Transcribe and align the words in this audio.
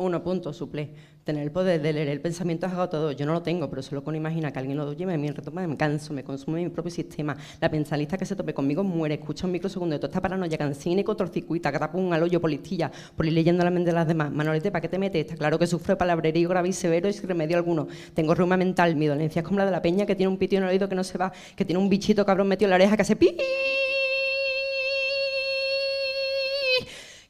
Uno 0.00 0.22
punto, 0.22 0.54
suple. 0.54 0.88
Tener 1.24 1.42
el 1.42 1.50
poder 1.50 1.82
de 1.82 1.92
leer 1.92 2.08
el 2.08 2.22
pensamiento 2.22 2.64
es 2.64 2.72
agotador. 2.72 3.14
Yo 3.14 3.26
no 3.26 3.34
lo 3.34 3.42
tengo, 3.42 3.68
pero 3.68 3.82
solo 3.82 4.02
con 4.02 4.16
imaginar 4.16 4.50
que 4.50 4.58
alguien 4.58 4.78
lo 4.78 4.94
lleve, 4.94 5.18
me 5.18 5.30
retoma, 5.30 5.66
me 5.66 5.76
canso, 5.76 6.14
me 6.14 6.24
consume 6.24 6.64
mi 6.64 6.70
propio 6.70 6.90
sistema. 6.90 7.36
La 7.60 7.70
pensalista 7.70 8.16
que 8.16 8.24
se 8.24 8.34
tope 8.34 8.54
conmigo 8.54 8.82
muere, 8.82 9.16
escucha 9.16 9.44
un 9.44 9.52
microsegundo 9.52 9.92
de 9.92 9.98
toda 9.98 10.08
esta 10.08 10.22
paranoia, 10.22 10.56
cancina 10.56 11.02
y 11.02 11.04
cortocircuita, 11.04 11.70
catapum, 11.70 12.10
al 12.14 12.22
hoyo, 12.22 12.40
polistilla, 12.40 12.90
por 13.14 13.26
ir 13.26 13.34
leyendo 13.34 13.62
la 13.62 13.70
mente 13.70 13.90
de 13.90 13.94
las 13.94 14.08
demás. 14.08 14.32
Manolete, 14.32 14.70
¿para 14.70 14.80
qué 14.80 14.88
te 14.88 14.98
metes? 14.98 15.20
Está 15.20 15.36
claro 15.36 15.58
que 15.58 15.66
sufro 15.66 15.98
palabrerío 15.98 16.48
grave 16.48 16.70
y 16.70 16.72
severo 16.72 17.06
y 17.06 17.12
sin 17.12 17.28
remedio 17.28 17.58
alguno. 17.58 17.86
Tengo 18.14 18.34
reuma 18.34 18.56
mental, 18.56 18.96
mi 18.96 19.06
dolencia 19.06 19.40
es 19.40 19.46
como 19.46 19.58
la 19.58 19.66
de 19.66 19.72
la 19.72 19.82
peña 19.82 20.06
que 20.06 20.16
tiene 20.16 20.28
un 20.28 20.38
pito 20.38 20.56
en 20.56 20.62
el 20.62 20.70
oído 20.70 20.88
que 20.88 20.94
no 20.94 21.04
se 21.04 21.18
va, 21.18 21.30
que 21.54 21.66
tiene 21.66 21.78
un 21.78 21.90
bichito 21.90 22.24
cabrón 22.24 22.48
metido 22.48 22.68
en 22.68 22.70
la 22.70 22.76
oreja 22.76 22.96
que 22.96 23.02
hace 23.02 23.16
pi 23.16 23.36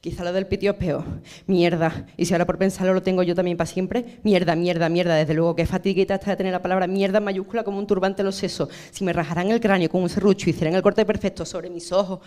Quizá 0.01 0.25
lo 0.25 0.33
del 0.33 0.47
pitio 0.47 0.71
es 0.71 0.77
peor. 0.79 1.05
Mierda. 1.47 2.07
Y 2.17 2.25
si 2.25 2.33
ahora 2.33 2.47
por 2.47 2.57
pensarlo 2.57 2.95
lo 2.95 3.03
tengo 3.03 3.23
yo 3.23 3.35
también 3.35 3.59
para 3.59 3.71
siempre, 3.71 4.19
mierda, 4.23 4.57
mierda, 4.57 4.89
mierda. 4.89 5.15
Desde 5.15 5.35
luego, 5.35 5.55
qué 5.55 5.67
fatiguita 5.67 6.15
está 6.15 6.31
de 6.31 6.37
tener 6.39 6.53
la 6.53 6.63
palabra 6.63 6.87
mierda 6.87 7.19
en 7.19 7.25
mayúscula 7.25 7.65
como 7.65 7.79
un 7.79 7.87
turbante 7.87 8.23
en 8.23 8.27
los 8.27 8.37
sesos. 8.37 8.71
Si 8.91 9.05
me 9.05 9.13
rajaran 9.13 9.51
el 9.51 9.61
cráneo 9.61 9.91
con 9.91 10.03
un 10.03 10.09
serrucho 10.09 10.49
y 10.49 10.53
hicieran 10.53 10.75
el 10.75 10.83
corte 10.83 11.05
perfecto 11.05 11.45
sobre 11.45 11.69
mis 11.69 11.93
ojos 11.93 12.21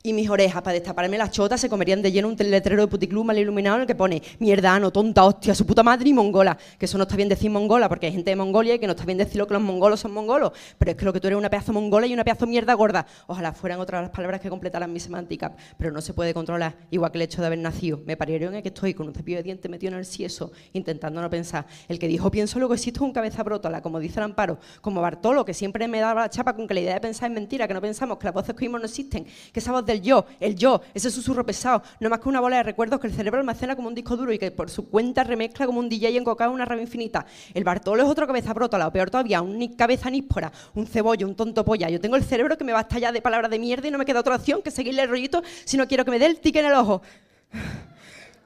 y 0.00 0.12
mis 0.12 0.30
orejas 0.30 0.62
para 0.62 0.74
destaparme 0.74 1.18
las 1.18 1.32
chotas 1.32 1.60
se 1.60 1.68
comerían 1.68 2.00
de 2.02 2.12
lleno 2.12 2.28
un 2.28 2.36
letrero 2.36 2.82
de 2.82 2.88
puticlub 2.88 3.24
mal 3.24 3.36
iluminado 3.36 3.76
en 3.76 3.82
el 3.82 3.86
que 3.88 3.96
pone 3.96 4.22
mierdano, 4.38 4.92
tonta, 4.92 5.24
hostia, 5.24 5.56
su 5.56 5.66
puta 5.66 5.82
madre 5.82 6.08
y 6.08 6.12
mongola. 6.12 6.56
Que 6.78 6.86
eso 6.86 6.96
no 6.98 7.02
está 7.02 7.16
bien 7.16 7.28
decir 7.28 7.50
mongola 7.50 7.88
porque 7.88 8.06
hay 8.06 8.12
gente 8.12 8.30
de 8.30 8.36
Mongolia 8.36 8.76
y 8.76 8.78
que 8.78 8.86
no 8.86 8.92
está 8.92 9.04
bien 9.04 9.18
decirlo 9.18 9.48
que 9.48 9.54
los 9.54 9.62
mongolos 9.62 9.98
son 9.98 10.12
mongolos. 10.12 10.52
Pero 10.78 10.92
es 10.92 10.96
que 10.96 11.04
lo 11.04 11.12
que 11.12 11.18
tú 11.18 11.26
eres 11.26 11.36
una 11.36 11.50
pedazo 11.50 11.72
mongola 11.72 12.06
y 12.06 12.14
una 12.14 12.22
pedazo 12.22 12.46
mierda 12.46 12.74
gorda. 12.74 13.06
Ojalá 13.26 13.52
fueran 13.52 13.80
otras 13.80 14.02
las 14.02 14.10
palabras 14.10 14.40
que 14.40 14.48
completaran 14.48 14.92
mi 14.92 15.00
semántica. 15.00 15.56
Pero 15.76 15.90
no 15.90 16.00
se 16.00 16.14
puede 16.14 16.32
controlar, 16.32 16.76
igual 16.90 17.10
que 17.10 17.18
el 17.18 17.22
hecho 17.22 17.40
de 17.40 17.48
haber 17.48 17.58
nacido. 17.58 18.00
Me 18.06 18.16
parieron 18.16 18.54
en 18.54 18.62
que 18.62 18.68
estoy 18.68 18.94
con 18.94 19.08
un 19.08 19.14
cepillo 19.14 19.38
de 19.38 19.42
dientes 19.42 19.68
metido 19.68 19.92
en 19.92 19.98
el 19.98 20.06
sieso, 20.06 20.52
intentando 20.74 21.20
no 21.20 21.28
pensar. 21.28 21.66
El 21.88 21.98
que 21.98 22.06
dijo 22.06 22.30
pienso 22.30 22.60
luego 22.60 22.74
existe 22.74 23.02
un 23.02 23.12
cabeza 23.12 23.42
brótola, 23.42 23.82
como 23.82 23.98
dice 23.98 24.20
el 24.20 24.24
amparo, 24.24 24.58
como 24.80 25.00
Bartolo, 25.00 25.44
que 25.44 25.54
siempre 25.54 25.88
me 25.88 25.98
daba 25.98 26.22
la 26.22 26.30
chapa 26.30 26.54
con 26.54 26.68
que 26.68 26.74
la 26.74 26.80
idea 26.80 26.94
de 26.94 27.00
pensar 27.00 27.30
es 27.30 27.34
mentira, 27.34 27.66
que 27.66 27.74
no 27.74 27.80
pensamos, 27.80 28.18
que 28.18 28.26
las 28.26 28.34
voces 28.34 28.54
que 28.54 28.64
oímos 28.64 28.80
no 28.80 28.86
existen, 28.86 29.26
que 29.52 29.58
esa 29.60 29.72
voz 29.72 29.87
del 29.88 30.02
yo, 30.02 30.26
el 30.38 30.54
yo 30.54 30.82
ese 30.94 31.10
susurro 31.10 31.44
pesado, 31.44 31.82
no 32.00 32.08
más 32.08 32.20
que 32.20 32.28
una 32.28 32.40
bola 32.40 32.58
de 32.58 32.62
recuerdos 32.62 33.00
que 33.00 33.08
el 33.08 33.14
cerebro 33.14 33.40
almacena 33.40 33.74
como 33.74 33.88
un 33.88 33.94
disco 33.94 34.16
duro 34.16 34.32
y 34.32 34.38
que 34.38 34.50
por 34.50 34.70
su 34.70 34.88
cuenta 34.88 35.24
remezcla 35.24 35.66
como 35.66 35.80
un 35.80 35.88
DJ 35.88 36.16
encocado 36.16 36.50
en 36.50 36.54
una 36.54 36.64
rama 36.64 36.82
infinita. 36.82 37.26
El 37.54 37.64
Bartolo 37.64 38.02
es 38.02 38.08
otro 38.08 38.26
cabeza 38.26 38.52
brota, 38.52 38.86
o 38.86 38.92
peor 38.92 39.10
todavía, 39.10 39.42
un 39.42 39.66
cabeza 39.74 40.10
níspora, 40.10 40.52
un 40.74 40.86
cebollo, 40.86 41.26
un 41.26 41.34
tonto 41.34 41.64
polla. 41.64 41.88
Yo 41.88 42.00
tengo 42.00 42.16
el 42.16 42.24
cerebro 42.24 42.56
que 42.56 42.64
me 42.64 42.72
va 42.72 42.78
a 42.78 42.82
estallar 42.82 43.12
de 43.12 43.22
palabras 43.22 43.50
de 43.50 43.58
mierda 43.58 43.88
y 43.88 43.90
no 43.90 43.98
me 43.98 44.04
queda 44.04 44.20
otra 44.20 44.36
opción 44.36 44.62
que 44.62 44.70
seguirle 44.70 45.02
el 45.02 45.08
rollito 45.08 45.42
si 45.64 45.76
no 45.76 45.88
quiero 45.88 46.04
que 46.04 46.10
me 46.10 46.18
dé 46.18 46.26
el 46.26 46.38
tique 46.38 46.60
en 46.60 46.66
el 46.66 46.74
ojo. 46.74 47.02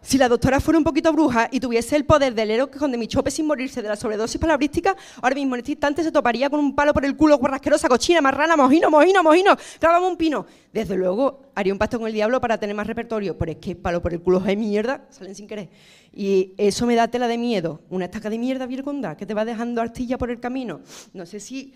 Si 0.05 0.19
la 0.19 0.29
doctora 0.29 0.59
fuera 0.59 0.79
un 0.79 0.85
poquito 0.85 1.13
bruja 1.13 1.49
y 1.53 1.61
tuviese 1.61 1.95
el 1.95 2.05
poder 2.05 2.35
del 2.35 2.51
héroe 2.51 2.69
con 2.69 2.91
de 2.91 2.99
mi 2.99 3.07
chope 3.07 3.31
sin 3.31 3.47
morirse 3.47 3.83
de 3.83 3.89
la 3.89 3.95
sobredosis 3.95 4.41
palabrística, 4.41 4.97
ahora 5.23 5.37
mismo 5.37 5.55
en 5.55 5.61
este 5.61 5.73
instante 5.73 6.03
se 6.03 6.11
toparía 6.11 6.51
con 6.51 6.59
un 6.59 6.75
palo 6.75 6.93
por 6.93 7.05
el 7.05 7.17
culo, 7.17 7.39
guarrasquerosa, 7.39 7.89
cochina, 7.89 8.21
marrana, 8.21 8.57
mojino, 8.57 8.91
mojino, 8.91 9.23
mojino, 9.23 9.57
clavamos 9.79 10.11
un 10.11 10.17
pino. 10.17 10.45
Desde 10.73 10.97
luego 10.97 11.53
haría 11.55 11.73
un 11.73 11.79
pacto 11.79 12.01
con 12.01 12.09
el 12.09 12.15
diablo 12.15 12.41
para 12.41 12.59
tener 12.59 12.75
más 12.75 12.89
repertorio, 12.89 13.39
pero 13.39 13.53
es 13.53 13.59
que 13.59 13.77
palo 13.77 14.03
por 14.03 14.13
el 14.13 14.21
culo 14.21 14.43
es 14.45 14.59
mierda, 14.59 15.07
salen 15.09 15.37
sin 15.37 15.47
querer. 15.47 15.71
Y 16.13 16.53
eso 16.59 16.85
me 16.85 16.97
da 16.97 17.07
tela 17.07 17.29
de 17.29 17.39
miedo, 17.39 17.83
una 17.89 18.07
estaca 18.07 18.29
de 18.29 18.39
mierda 18.39 18.67
virgonda 18.67 19.17
que 19.17 19.25
te 19.25 19.35
va 19.35 19.45
dejando 19.45 19.81
artilla 19.81 20.19
por 20.19 20.31
el 20.31 20.41
camino. 20.41 20.81
No 21.13 21.27
sé 21.27 21.39
si 21.39 21.75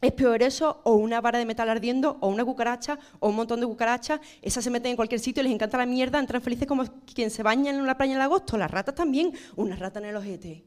es 0.00 0.12
peor 0.12 0.42
eso 0.42 0.80
o 0.84 0.94
una 0.94 1.20
vara 1.20 1.38
de 1.38 1.44
metal 1.44 1.68
ardiendo 1.68 2.18
o 2.20 2.28
una 2.28 2.44
cucaracha 2.44 2.98
o 3.18 3.28
un 3.28 3.36
montón 3.36 3.60
de 3.60 3.66
cucarachas. 3.66 4.20
Esas 4.42 4.62
se 4.62 4.70
meten 4.70 4.90
en 4.90 4.96
cualquier 4.96 5.20
sitio, 5.20 5.42
les 5.42 5.52
encanta 5.52 5.76
la 5.76 5.86
mierda, 5.86 6.18
entran 6.18 6.40
felices 6.40 6.68
como 6.68 6.84
quien 7.14 7.30
se 7.30 7.42
baña 7.42 7.70
en 7.70 7.80
una 7.80 7.96
playa 7.96 8.14
en 8.14 8.20
agosto. 8.20 8.56
Las 8.56 8.70
ratas 8.70 8.94
también, 8.94 9.32
una 9.56 9.76
rata 9.76 9.98
en 9.98 10.06
el 10.06 10.16
ojete. 10.16 10.64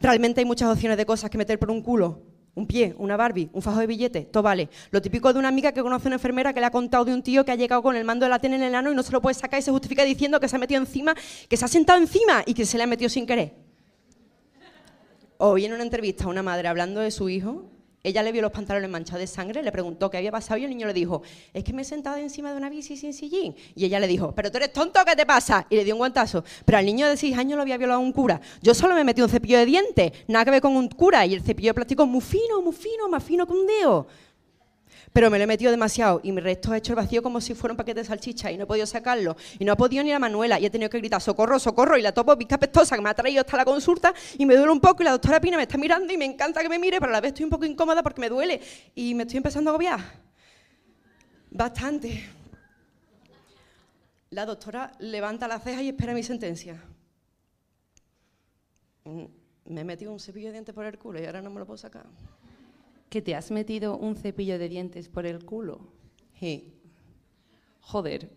Realmente 0.00 0.40
hay 0.40 0.44
muchas 0.44 0.70
opciones 0.70 0.96
de 0.96 1.06
cosas 1.06 1.30
que 1.30 1.38
meter 1.38 1.58
por 1.58 1.70
un 1.70 1.82
culo. 1.82 2.22
Un 2.54 2.66
pie, 2.66 2.94
una 2.96 3.18
Barbie, 3.18 3.50
un 3.52 3.60
fajo 3.60 3.80
de 3.80 3.86
billetes, 3.86 4.32
todo 4.32 4.42
vale. 4.42 4.70
Lo 4.90 5.02
típico 5.02 5.30
de 5.30 5.38
una 5.38 5.48
amiga 5.48 5.72
que 5.72 5.82
conoce 5.82 6.06
a 6.06 6.08
una 6.08 6.16
enfermera 6.16 6.54
que 6.54 6.60
le 6.60 6.64
ha 6.64 6.70
contado 6.70 7.04
de 7.04 7.12
un 7.12 7.22
tío 7.22 7.44
que 7.44 7.52
ha 7.52 7.54
llegado 7.54 7.82
con 7.82 7.96
el 7.96 8.04
mando 8.04 8.24
de 8.24 8.30
la 8.30 8.38
tele 8.38 8.56
en 8.56 8.62
el 8.62 8.74
ano 8.74 8.90
y 8.90 8.94
no 8.94 9.02
se 9.02 9.12
lo 9.12 9.20
puede 9.20 9.34
sacar 9.34 9.60
y 9.60 9.62
se 9.62 9.70
justifica 9.70 10.04
diciendo 10.04 10.40
que 10.40 10.48
se 10.48 10.56
ha 10.56 10.58
metido 10.58 10.80
encima, 10.80 11.14
que 11.50 11.56
se 11.58 11.64
ha 11.66 11.68
sentado 11.68 11.98
encima 11.98 12.42
y 12.46 12.54
que 12.54 12.64
se 12.64 12.78
le 12.78 12.84
ha 12.84 12.86
metido 12.86 13.10
sin 13.10 13.26
querer. 13.26 13.52
Hoy 15.36 15.66
en 15.66 15.74
una 15.74 15.82
entrevista 15.82 16.24
a 16.24 16.28
una 16.28 16.42
madre 16.42 16.68
hablando 16.68 17.00
de 17.00 17.10
su 17.10 17.28
hijo, 17.28 17.66
ella 18.06 18.22
le 18.22 18.30
vio 18.30 18.40
los 18.40 18.52
pantalones 18.52 18.88
manchados 18.88 19.20
de 19.20 19.26
sangre, 19.26 19.62
le 19.64 19.72
preguntó 19.72 20.08
qué 20.08 20.18
había 20.18 20.30
pasado 20.30 20.58
y 20.58 20.64
el 20.64 20.70
niño 20.70 20.86
le 20.86 20.94
dijo, 20.94 21.22
es 21.52 21.64
que 21.64 21.72
me 21.72 21.82
he 21.82 21.84
sentado 21.84 22.16
encima 22.18 22.52
de 22.52 22.56
una 22.56 22.70
bici 22.70 22.96
sin 22.96 23.12
sillín. 23.12 23.56
Y 23.74 23.84
ella 23.84 23.98
le 23.98 24.06
dijo, 24.06 24.32
pero 24.32 24.48
tú 24.48 24.58
eres 24.58 24.72
tonto, 24.72 25.00
¿qué 25.04 25.16
te 25.16 25.26
pasa? 25.26 25.66
Y 25.68 25.74
le 25.74 25.84
dio 25.84 25.94
un 25.94 25.98
guantazo. 25.98 26.44
Pero 26.64 26.78
al 26.78 26.86
niño 26.86 27.08
de 27.08 27.16
6 27.16 27.36
años 27.36 27.56
lo 27.56 27.62
había 27.62 27.76
violado 27.76 27.98
un 27.98 28.12
cura. 28.12 28.40
Yo 28.62 28.74
solo 28.74 28.94
me 28.94 29.02
metí 29.02 29.22
un 29.22 29.28
cepillo 29.28 29.58
de 29.58 29.66
dientes, 29.66 30.12
nada 30.28 30.44
que 30.44 30.52
ver 30.52 30.60
con 30.60 30.76
un 30.76 30.88
cura. 30.88 31.26
Y 31.26 31.34
el 31.34 31.42
cepillo 31.42 31.70
de 31.70 31.74
plástico 31.74 32.06
muy 32.06 32.20
fino, 32.20 32.62
muy 32.62 32.72
fino, 32.72 33.08
más 33.08 33.24
fino 33.24 33.44
que 33.44 33.52
un 33.52 33.66
dedo 33.66 34.06
pero 35.16 35.30
me 35.30 35.38
lo 35.38 35.44
he 35.44 35.46
metido 35.46 35.70
demasiado 35.70 36.20
y 36.22 36.30
mi 36.30 36.42
resto 36.42 36.72
ha 36.72 36.76
hecho 36.76 36.92
el 36.92 36.96
vacío 36.96 37.22
como 37.22 37.40
si 37.40 37.54
fuera 37.54 37.72
un 37.72 37.78
paquete 37.78 38.00
de 38.00 38.04
salchicha 38.04 38.52
y 38.52 38.58
no 38.58 38.64
he 38.64 38.66
podido 38.66 38.84
sacarlo 38.84 39.34
y 39.58 39.64
no 39.64 39.72
ha 39.72 39.74
podido 39.74 40.04
ni 40.04 40.10
la 40.10 40.18
Manuela 40.18 40.60
y 40.60 40.66
he 40.66 40.68
tenido 40.68 40.90
que 40.90 40.98
gritar 40.98 41.22
socorro, 41.22 41.58
socorro 41.58 41.96
y 41.96 42.02
la 42.02 42.12
topo 42.12 42.36
pizca 42.36 42.58
pestosa 42.58 42.96
que 42.96 43.00
me 43.00 43.08
ha 43.08 43.14
traído 43.14 43.40
hasta 43.40 43.56
la 43.56 43.64
consulta 43.64 44.12
y 44.36 44.44
me 44.44 44.54
duele 44.54 44.70
un 44.70 44.78
poco 44.78 45.02
y 45.02 45.06
la 45.06 45.12
doctora 45.12 45.40
Pina 45.40 45.56
me 45.56 45.62
está 45.62 45.78
mirando 45.78 46.12
y 46.12 46.18
me 46.18 46.26
encanta 46.26 46.60
que 46.60 46.68
me 46.68 46.78
mire, 46.78 47.00
pero 47.00 47.08
a 47.08 47.12
la 47.14 47.22
vez 47.22 47.30
estoy 47.30 47.44
un 47.44 47.50
poco 47.50 47.64
incómoda 47.64 48.02
porque 48.02 48.20
me 48.20 48.28
duele 48.28 48.60
y 48.94 49.14
me 49.14 49.22
estoy 49.22 49.38
empezando 49.38 49.70
a 49.70 49.72
agobiar. 49.72 50.00
Bastante. 51.50 52.28
La 54.28 54.44
doctora 54.44 54.92
levanta 54.98 55.48
la 55.48 55.60
ceja 55.60 55.80
y 55.80 55.88
espera 55.88 56.12
mi 56.12 56.24
sentencia. 56.24 56.78
Mm, 59.04 59.24
me 59.64 59.80
he 59.80 59.84
metido 59.84 60.12
un 60.12 60.20
cepillo 60.20 60.48
de 60.48 60.52
dientes 60.52 60.74
por 60.74 60.84
el 60.84 60.98
culo 60.98 61.22
y 61.22 61.24
ahora 61.24 61.40
no 61.40 61.48
me 61.48 61.60
lo 61.60 61.64
puedo 61.64 61.78
sacar 61.78 62.04
que 63.08 63.22
te 63.22 63.34
has 63.34 63.50
metido 63.50 63.96
un 63.96 64.16
cepillo 64.16 64.58
de 64.58 64.68
dientes 64.68 65.08
por 65.08 65.26
el 65.26 65.44
culo. 65.44 65.80
Sí. 66.38 66.72
Joder. 67.80 68.30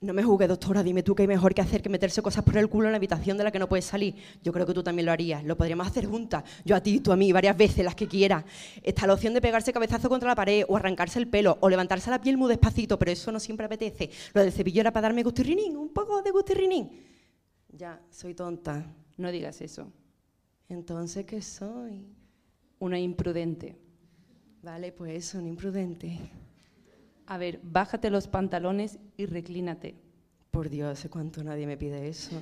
No 0.00 0.12
me 0.12 0.22
juzgues, 0.22 0.48
doctora, 0.48 0.82
dime 0.82 1.02
tú 1.02 1.14
qué 1.14 1.22
hay 1.22 1.28
mejor 1.28 1.54
que 1.54 1.62
hacer 1.62 1.80
que 1.80 1.88
meterse 1.88 2.20
cosas 2.20 2.44
por 2.44 2.58
el 2.58 2.68
culo 2.68 2.88
en 2.88 2.92
la 2.92 2.96
habitación 2.96 3.38
de 3.38 3.44
la 3.44 3.50
que 3.50 3.58
no 3.58 3.70
puedes 3.70 3.86
salir. 3.86 4.14
Yo 4.42 4.52
creo 4.52 4.66
que 4.66 4.74
tú 4.74 4.82
también 4.82 5.06
lo 5.06 5.12
harías. 5.12 5.42
Lo 5.44 5.56
podríamos 5.56 5.86
hacer 5.86 6.04
juntas. 6.04 6.44
Yo 6.62 6.76
a 6.76 6.82
ti, 6.82 7.00
tú 7.00 7.10
a 7.10 7.16
mí, 7.16 7.32
varias 7.32 7.56
veces, 7.56 7.82
las 7.82 7.94
que 7.94 8.06
quieras. 8.06 8.44
Está 8.82 9.06
la 9.06 9.14
opción 9.14 9.32
de 9.32 9.40
pegarse 9.40 9.72
cabezazo 9.72 10.10
contra 10.10 10.28
la 10.28 10.34
pared, 10.34 10.64
o 10.68 10.76
arrancarse 10.76 11.18
el 11.18 11.28
pelo, 11.28 11.56
o 11.60 11.70
levantarse 11.70 12.10
la 12.10 12.20
piel 12.20 12.36
muy 12.36 12.50
despacito, 12.50 12.98
pero 12.98 13.12
eso 13.12 13.32
no 13.32 13.40
siempre 13.40 13.64
apetece. 13.64 14.10
Lo 14.34 14.42
del 14.42 14.52
cepillo 14.52 14.82
era 14.82 14.92
para 14.92 15.08
darme 15.08 15.22
gustirrinín, 15.22 15.74
un 15.74 15.88
poco 15.88 16.20
de 16.20 16.30
gustirrinín. 16.32 16.90
Ya, 17.72 17.98
soy 18.10 18.34
tonta. 18.34 18.84
No 19.16 19.30
digas 19.30 19.62
eso. 19.62 19.90
Entonces, 20.68 21.24
¿qué 21.24 21.40
soy? 21.40 22.04
Una 22.84 22.98
imprudente. 23.00 23.76
Vale, 24.62 24.92
pues 24.92 25.34
un 25.34 25.46
imprudente. 25.46 26.18
A 27.26 27.38
ver, 27.38 27.60
bájate 27.62 28.10
los 28.10 28.28
pantalones 28.28 28.98
y 29.16 29.26
reclínate. 29.26 29.94
Por 30.50 30.68
Dios, 30.68 30.98
¿hace 30.98 31.08
cuánto 31.08 31.42
nadie 31.42 31.66
me 31.66 31.76
pide 31.76 32.08
eso? 32.08 32.40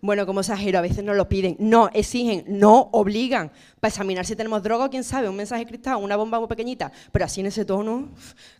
Bueno, 0.00 0.26
como 0.26 0.40
exagero, 0.40 0.78
a 0.78 0.82
veces 0.82 1.02
no 1.02 1.14
lo 1.14 1.28
piden, 1.28 1.56
no 1.58 1.88
exigen, 1.94 2.44
no 2.46 2.90
obligan. 2.92 3.52
Para 3.80 3.88
examinar 3.88 4.26
si 4.26 4.36
tenemos 4.36 4.62
droga, 4.62 4.90
quién 4.90 5.04
sabe, 5.04 5.28
un 5.28 5.36
mensaje 5.36 5.64
cristal, 5.64 5.96
una 6.02 6.16
bomba 6.16 6.38
muy 6.38 6.48
pequeñita. 6.48 6.92
Pero 7.10 7.24
así 7.24 7.40
en 7.40 7.46
ese 7.46 7.64
tono, 7.64 8.10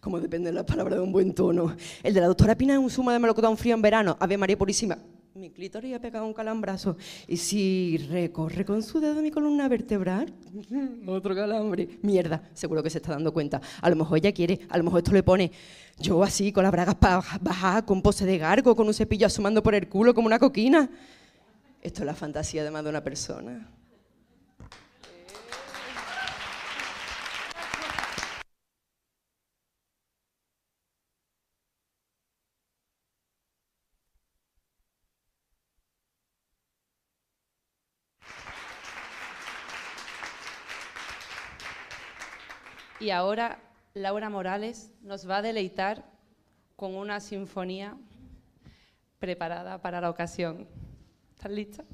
como 0.00 0.20
depende 0.20 0.50
de 0.50 0.54
la 0.54 0.64
palabra 0.64 0.96
de 0.96 1.02
un 1.02 1.12
buen 1.12 1.34
tono. 1.34 1.76
El 2.02 2.14
de 2.14 2.20
la 2.20 2.28
doctora 2.28 2.54
Pina 2.54 2.74
es 2.74 2.78
un 2.78 2.88
zumo 2.88 3.10
de 3.10 3.18
melocotón 3.18 3.56
frío 3.58 3.74
en 3.74 3.82
verano. 3.82 4.16
Ave 4.20 4.38
María 4.38 4.56
Purísima 4.56 4.98
mi 5.34 5.50
clítoris 5.50 5.96
ha 5.96 5.98
pegado 5.98 6.26
un 6.26 6.32
calambrazo. 6.32 6.96
Y 7.26 7.36
si 7.38 7.96
recorre 8.08 8.64
con 8.64 8.84
su 8.84 9.00
dedo 9.00 9.20
mi 9.20 9.32
columna 9.32 9.68
vertebral, 9.68 10.32
otro 11.06 11.34
calambre. 11.34 11.98
Mierda, 12.02 12.48
seguro 12.54 12.84
que 12.84 12.90
se 12.90 12.98
está 12.98 13.12
dando 13.12 13.32
cuenta. 13.32 13.60
A 13.80 13.90
lo 13.90 13.96
mejor 13.96 14.18
ella 14.18 14.32
quiere, 14.32 14.60
a 14.68 14.78
lo 14.78 14.84
mejor 14.84 14.98
esto 14.98 15.12
le 15.12 15.24
pone 15.24 15.50
yo 15.98 16.22
así, 16.22 16.52
con 16.52 16.62
las 16.62 16.70
bragas 16.70 16.96
bajadas, 17.40 17.82
con 17.82 18.00
pose 18.00 18.24
de 18.24 18.38
gargo, 18.38 18.76
con 18.76 18.86
un 18.86 18.94
cepillo 18.94 19.26
asomando 19.26 19.60
por 19.60 19.74
el 19.74 19.88
culo 19.88 20.14
como 20.14 20.26
una 20.26 20.38
coquina. 20.38 20.88
Esto 21.82 22.02
es 22.02 22.06
la 22.06 22.14
fantasía 22.14 22.62
de 22.62 22.70
más 22.70 22.84
de 22.84 22.90
una 22.90 23.02
persona. 23.02 23.68
Y 43.00 43.10
ahora 43.10 43.58
Laura 43.94 44.30
Morales 44.30 44.92
nos 45.02 45.28
va 45.28 45.38
a 45.38 45.42
deleitar 45.42 46.04
con 46.76 46.94
una 46.94 47.20
sinfonía 47.20 47.96
preparada 49.18 49.80
para 49.80 50.00
la 50.00 50.10
ocasión. 50.10 50.68
¿Estás 51.34 51.50
lista? 51.50 51.84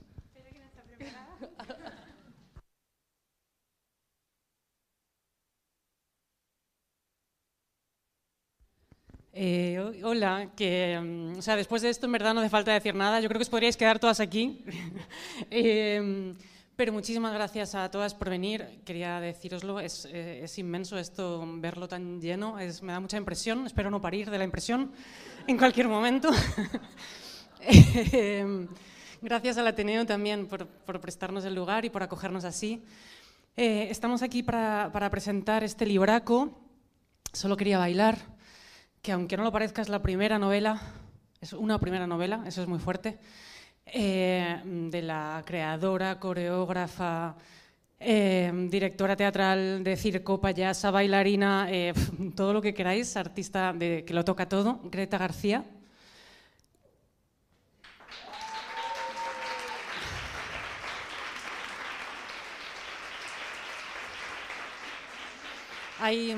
Eh, 9.33 10.03
hola, 10.03 10.51
que, 10.57 10.99
mm, 11.01 11.39
o 11.39 11.43
sea, 11.43 11.57
después 11.57 11.83
de 11.83 11.89
esto 11.89 12.07
en 12.07 12.13
verdad 12.13 12.35
no 12.35 12.41
hace 12.41 12.51
falta 12.51 12.73
decir 12.73 12.95
nada. 12.95 13.21
Yo 13.21 13.29
creo 13.29 13.39
que 13.39 13.45
os 13.45 13.49
podríais 13.49 13.77
quedar 13.77 13.99
todas 13.99 14.21
aquí. 14.21 14.65
eh, 15.51 16.35
pero 16.81 16.95
muchísimas 16.95 17.35
gracias 17.35 17.75
a 17.75 17.91
todas 17.91 18.15
por 18.15 18.31
venir. 18.31 18.81
Quería 18.87 19.21
deciroslo, 19.21 19.81
es, 19.81 20.07
eh, 20.07 20.41
es 20.45 20.59
inmenso 20.59 20.97
esto, 20.97 21.45
verlo 21.59 21.87
tan 21.89 22.23
lleno. 22.23 22.59
Es, 22.59 22.83
me 22.83 22.95
da 22.95 23.01
mucha 23.01 23.19
impresión. 23.19 23.67
Espero 23.67 23.91
no 23.91 24.01
parir 24.01 24.31
de 24.31 24.39
la 24.39 24.45
impresión 24.45 24.91
en 25.47 25.59
cualquier 25.59 25.89
momento. 25.89 26.31
Em, 27.61 28.67
gracias 29.21 29.59
al 29.59 29.67
Ateneo 29.67 30.07
también 30.07 30.47
por, 30.47 30.67
por, 30.67 30.99
prestarnos 31.03 31.45
el 31.45 31.55
lugar 31.55 31.85
y 31.85 31.91
por 31.91 32.03
acogernos 32.03 32.47
así. 32.47 32.83
Eh, 33.59 33.89
estamos 33.91 34.23
aquí 34.23 34.43
para, 34.43 34.89
para 34.91 35.11
presentar 35.11 35.63
este 35.63 35.85
libraco. 35.85 36.59
Solo 37.35 37.59
quería 37.59 37.77
bailar 37.77 38.17
que 39.03 39.13
aunque 39.13 39.37
no 39.37 39.43
lo 39.43 39.53
parezca 39.53 39.83
es 39.83 39.91
la 39.91 40.01
primera 40.01 40.39
novela, 40.39 40.81
es 41.43 41.53
una 41.53 41.79
primera 41.79 42.07
novela, 42.07 42.43
eso 42.47 42.63
es 42.63 42.69
muy 42.69 42.79
fuerte, 42.79 43.19
eh, 43.93 44.61
de 44.65 45.03
la 45.03 45.43
creadora, 45.45 46.19
coreógrafa, 46.21 47.37
eh, 47.99 48.53
directora 48.71 49.17
teatral 49.17 49.83
de 49.83 49.97
circo, 49.97 50.41
payasa, 50.41 50.91
bailarina, 50.91 51.67
eh, 51.71 51.93
todo 52.37 52.53
lo 52.53 52.63
que 52.63 52.73
queráis, 52.75 53.17
artista 53.17 53.75
que 53.79 54.15
lo 54.15 54.25
toca 54.25 54.49
todo, 54.49 54.81
Greta 54.85 55.19
García. 55.19 55.65
Hay 66.01 66.37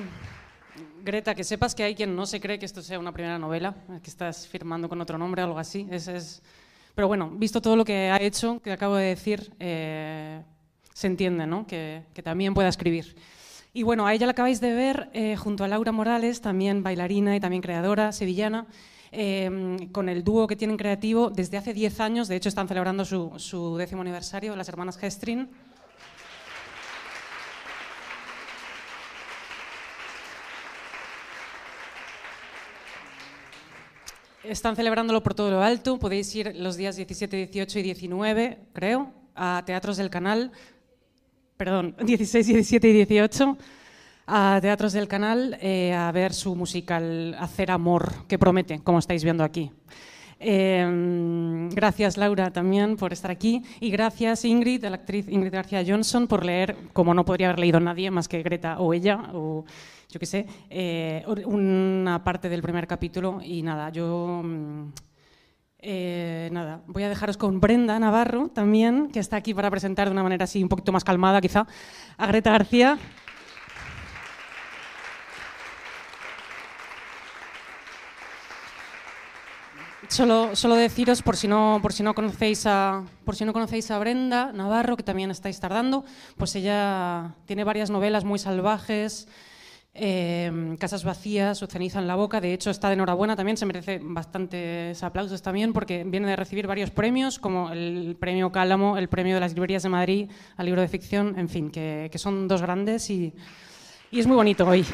Greta, 1.04 1.34
que 1.34 1.44
sepas 1.44 1.74
que 1.74 1.82
hay 1.82 1.94
quien 1.94 2.16
no 2.16 2.24
se 2.26 2.40
cree 2.40 2.58
que 2.58 2.66
esto 2.66 2.82
sea 2.82 2.98
una 2.98 3.12
primera 3.12 3.38
novela, 3.38 3.74
que 4.02 4.10
estás 4.10 4.48
firmando 4.48 4.88
con 4.88 5.00
otro 5.00 5.18
nombre 5.18 5.42
algo 5.42 5.58
así. 5.58 5.86
Es... 5.90 6.42
Pero 6.94 7.08
bueno, 7.08 7.30
visto 7.30 7.62
todo 7.62 7.76
lo 7.76 7.84
que 7.84 8.10
ha 8.10 8.20
hecho, 8.20 8.60
que 8.60 8.72
acabo 8.72 8.96
de 8.96 9.06
decir, 9.06 9.52
eh, 9.58 10.42
se 10.92 11.06
entiende 11.06 11.46
¿no? 11.46 11.66
que, 11.66 12.02
también 12.22 12.54
pueda 12.54 12.68
escribir. 12.68 13.16
Y 13.72 13.82
bueno, 13.82 14.06
a 14.06 14.12
ella 14.12 14.26
la 14.26 14.32
acabáis 14.32 14.60
de 14.60 14.74
ver 14.74 15.08
eh, 15.14 15.36
junto 15.36 15.64
a 15.64 15.68
Laura 15.68 15.92
Morales, 15.92 16.42
también 16.42 16.82
bailarina 16.82 17.34
y 17.34 17.40
también 17.40 17.62
creadora 17.62 18.12
sevillana, 18.12 18.66
eh, 19.10 19.88
con 19.92 20.10
el 20.10 20.22
dúo 20.22 20.46
que 20.46 20.56
tienen 20.56 20.76
creativo 20.76 21.30
desde 21.30 21.56
hace 21.56 21.72
10 21.72 22.00
años. 22.00 22.28
De 22.28 22.36
hecho, 22.36 22.50
están 22.50 22.68
celebrando 22.68 23.06
su, 23.06 23.32
su 23.36 23.76
décimo 23.78 24.02
aniversario, 24.02 24.54
las 24.56 24.68
hermanas 24.68 24.98
Gestrin. 24.98 25.48
Están 34.52 34.76
celebrándolo 34.76 35.22
por 35.22 35.32
todo 35.32 35.50
lo 35.50 35.62
alto. 35.62 35.98
Podéis 35.98 36.34
ir 36.36 36.54
los 36.54 36.76
días 36.76 36.96
17, 36.96 37.48
18 37.48 37.78
y 37.78 37.82
19, 37.82 38.58
creo, 38.74 39.10
a 39.34 39.62
Teatros 39.64 39.96
del 39.96 40.10
Canal. 40.10 40.52
Perdón, 41.56 41.96
16, 42.04 42.46
17 42.48 42.86
y 42.86 42.92
18 42.92 43.56
a 44.26 44.58
Teatros 44.60 44.92
del 44.92 45.08
Canal 45.08 45.56
eh, 45.62 45.94
a 45.94 46.12
ver 46.12 46.34
su 46.34 46.54
musical 46.54 47.34
Hacer 47.40 47.70
Amor, 47.70 48.26
que 48.28 48.38
promete, 48.38 48.80
como 48.80 48.98
estáis 48.98 49.24
viendo 49.24 49.42
aquí. 49.42 49.70
Eh, 50.44 51.68
gracias 51.72 52.16
Laura 52.16 52.50
también 52.50 52.96
por 52.96 53.12
estar 53.12 53.30
aquí 53.30 53.62
y 53.78 53.90
gracias 53.90 54.44
Ingrid, 54.44 54.84
la 54.84 54.96
actriz 54.96 55.28
Ingrid 55.28 55.52
García 55.52 55.84
Johnson, 55.86 56.26
por 56.26 56.44
leer, 56.44 56.76
como 56.92 57.14
no 57.14 57.24
podría 57.24 57.48
haber 57.48 57.60
leído 57.60 57.78
nadie 57.78 58.10
más 58.10 58.26
que 58.26 58.42
Greta 58.42 58.80
o 58.80 58.92
ella, 58.92 59.30
o 59.34 59.64
yo 60.10 60.18
qué 60.18 60.26
sé, 60.26 60.46
eh, 60.68 61.24
una 61.46 62.24
parte 62.24 62.48
del 62.48 62.60
primer 62.60 62.86
capítulo 62.86 63.40
y 63.42 63.62
nada, 63.62 63.90
yo... 63.90 64.42
Eh, 65.84 66.48
nada, 66.52 66.80
voy 66.86 67.02
a 67.02 67.08
dejaros 67.08 67.36
con 67.36 67.58
Brenda 67.58 67.98
Navarro 67.98 68.48
también, 68.48 69.10
que 69.10 69.18
está 69.18 69.36
aquí 69.36 69.52
para 69.52 69.68
presentar 69.68 70.06
de 70.06 70.12
una 70.12 70.22
manera 70.22 70.44
así 70.44 70.62
un 70.62 70.68
poquito 70.68 70.92
más 70.92 71.02
calmada 71.02 71.40
quizá 71.40 71.66
a 72.16 72.26
Greta 72.28 72.52
García. 72.52 72.98
Solo, 80.12 80.54
solo, 80.54 80.74
deciros, 80.74 81.22
por 81.22 81.38
si, 81.38 81.48
no, 81.48 81.78
por, 81.80 81.94
si 81.94 82.02
no 82.02 82.14
conocéis 82.14 82.66
a, 82.66 83.02
por 83.24 83.34
si 83.34 83.46
no 83.46 83.54
conocéis 83.54 83.90
a 83.90 83.98
Brenda 83.98 84.52
Navarro, 84.52 84.94
que 84.94 85.02
también 85.02 85.30
estáis 85.30 85.58
tardando, 85.58 86.04
pues 86.36 86.54
ella 86.54 87.34
tiene 87.46 87.64
varias 87.64 87.88
novelas 87.88 88.22
muy 88.22 88.38
salvajes, 88.38 89.26
eh, 89.94 90.76
Casas 90.78 91.04
vacías 91.04 91.62
o 91.62 91.66
Ceniza 91.66 91.98
en 91.98 92.06
la 92.06 92.14
boca. 92.14 92.42
De 92.42 92.52
hecho, 92.52 92.68
está 92.68 92.88
de 92.88 92.94
enhorabuena 92.94 93.36
también, 93.36 93.56
se 93.56 93.64
merece 93.64 94.00
bastantes 94.02 95.02
aplausos 95.02 95.40
también, 95.40 95.72
porque 95.72 96.04
viene 96.04 96.28
de 96.28 96.36
recibir 96.36 96.66
varios 96.66 96.90
premios, 96.90 97.38
como 97.38 97.70
el 97.70 98.14
premio 98.20 98.52
Cálamo, 98.52 98.98
el 98.98 99.08
premio 99.08 99.36
de 99.36 99.40
las 99.40 99.54
librerías 99.54 99.82
de 99.82 99.88
Madrid 99.88 100.30
al 100.58 100.66
libro 100.66 100.82
de 100.82 100.88
ficción, 100.88 101.38
en 101.38 101.48
fin, 101.48 101.70
que, 101.70 102.10
son 102.16 102.48
dos 102.48 102.60
grandes 102.60 103.08
y 103.08 103.32
es 104.12 104.26
muy 104.26 104.36
bonito 104.36 104.66
hoy. 104.66 104.84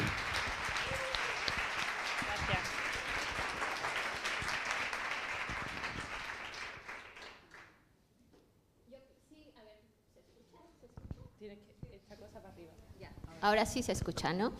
Ahora 13.41 13.65
sí 13.65 13.83
se 13.83 13.93
escucha, 13.93 14.33
¿no? 14.33 14.51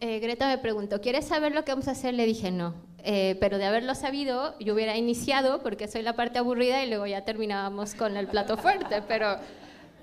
Eh, 0.00 0.18
Greta 0.20 0.46
me 0.46 0.58
preguntó, 0.58 1.00
¿quieres 1.00 1.26
saber 1.26 1.54
lo 1.54 1.64
que 1.64 1.72
vamos 1.72 1.88
a 1.88 1.92
hacer? 1.92 2.14
Le 2.14 2.26
dije 2.26 2.50
no, 2.50 2.74
eh, 3.02 3.36
pero 3.40 3.56
de 3.56 3.64
haberlo 3.64 3.94
sabido 3.94 4.58
yo 4.58 4.74
hubiera 4.74 4.96
iniciado 4.96 5.62
porque 5.62 5.88
soy 5.88 6.02
la 6.02 6.14
parte 6.14 6.38
aburrida 6.38 6.84
y 6.84 6.88
luego 6.88 7.06
ya 7.06 7.24
terminábamos 7.24 7.94
con 7.94 8.16
el 8.16 8.26
plato 8.26 8.56
fuerte, 8.56 9.02
pero, 9.08 9.36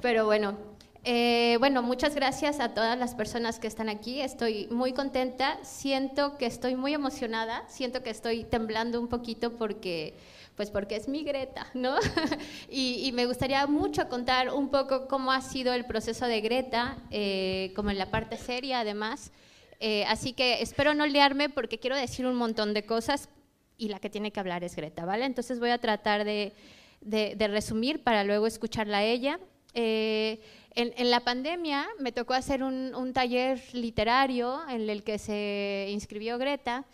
pero 0.01 0.25
bueno. 0.25 0.57
Eh, 1.05 1.57
bueno, 1.59 1.83
muchas 1.83 2.15
gracias 2.15 2.61
a 2.61 2.73
todas 2.73 2.97
las 2.97 3.13
personas 3.13 3.59
que 3.59 3.67
están 3.67 3.89
aquí. 3.89 4.21
Estoy 4.21 4.67
muy 4.71 4.93
contenta. 4.93 5.59
Siento 5.61 6.37
que 6.37 6.45
estoy 6.45 6.77
muy 6.77 6.93
emocionada. 6.93 7.63
Siento 7.67 8.03
que 8.03 8.09
estoy 8.09 8.45
temblando 8.45 9.01
un 9.01 9.09
poquito 9.09 9.51
porque 9.51 10.15
pues 10.55 10.69
porque 10.69 10.95
es 10.95 11.07
mi 11.07 11.23
Greta, 11.23 11.67
¿no? 11.73 11.95
y, 12.69 13.05
y, 13.05 13.11
me 13.11 13.25
gustaría 13.25 13.65
mucho 13.67 14.07
contar 14.07 14.53
un 14.53 14.69
poco 14.69 15.07
cómo 15.07 15.31
ha 15.31 15.41
sido 15.41 15.73
el 15.73 15.85
proceso 15.85 16.25
de 16.27 16.41
Greta, 16.41 16.97
eh, 17.09 17.71
como 17.75 17.89
en 17.89 17.97
la 17.97 18.11
parte 18.11 18.37
seria 18.37 18.81
además. 18.81 19.31
Eh, 19.79 20.05
así 20.05 20.33
que 20.33 20.61
espero 20.61 20.93
no 20.93 21.05
liarme 21.05 21.49
porque 21.49 21.79
quiero 21.79 21.95
decir 21.95 22.25
un 22.25 22.35
montón 22.35 22.73
de 22.73 22.85
cosas 22.85 23.29
y 23.77 23.89
la 23.89 23.99
que 23.99 24.09
tiene 24.09 24.31
que 24.31 24.39
hablar 24.39 24.63
es 24.63 24.75
Greta, 24.75 25.05
¿vale? 25.05 25.25
Entonces 25.25 25.59
voy 25.59 25.71
a 25.71 25.79
tratar 25.79 26.23
de, 26.23 26.53
de, 27.01 27.35
de 27.35 27.47
resumir 27.47 28.03
para 28.03 28.23
luego 28.23 28.47
escucharla 28.47 28.99
a 28.99 29.03
ella. 29.03 29.39
Eh, 29.73 30.39
en, 30.75 30.93
en, 30.97 31.09
la 31.09 31.21
pandemia 31.21 31.87
me 31.99 32.11
tocó 32.11 32.35
hacer 32.35 32.63
un, 32.63 32.93
un 32.93 33.11
taller 33.11 33.61
literario 33.73 34.61
en 34.69 34.87
el 34.87 35.03
que 35.03 35.17
se 35.17 35.87
inscribió 35.89 36.37
Greta 36.37 36.85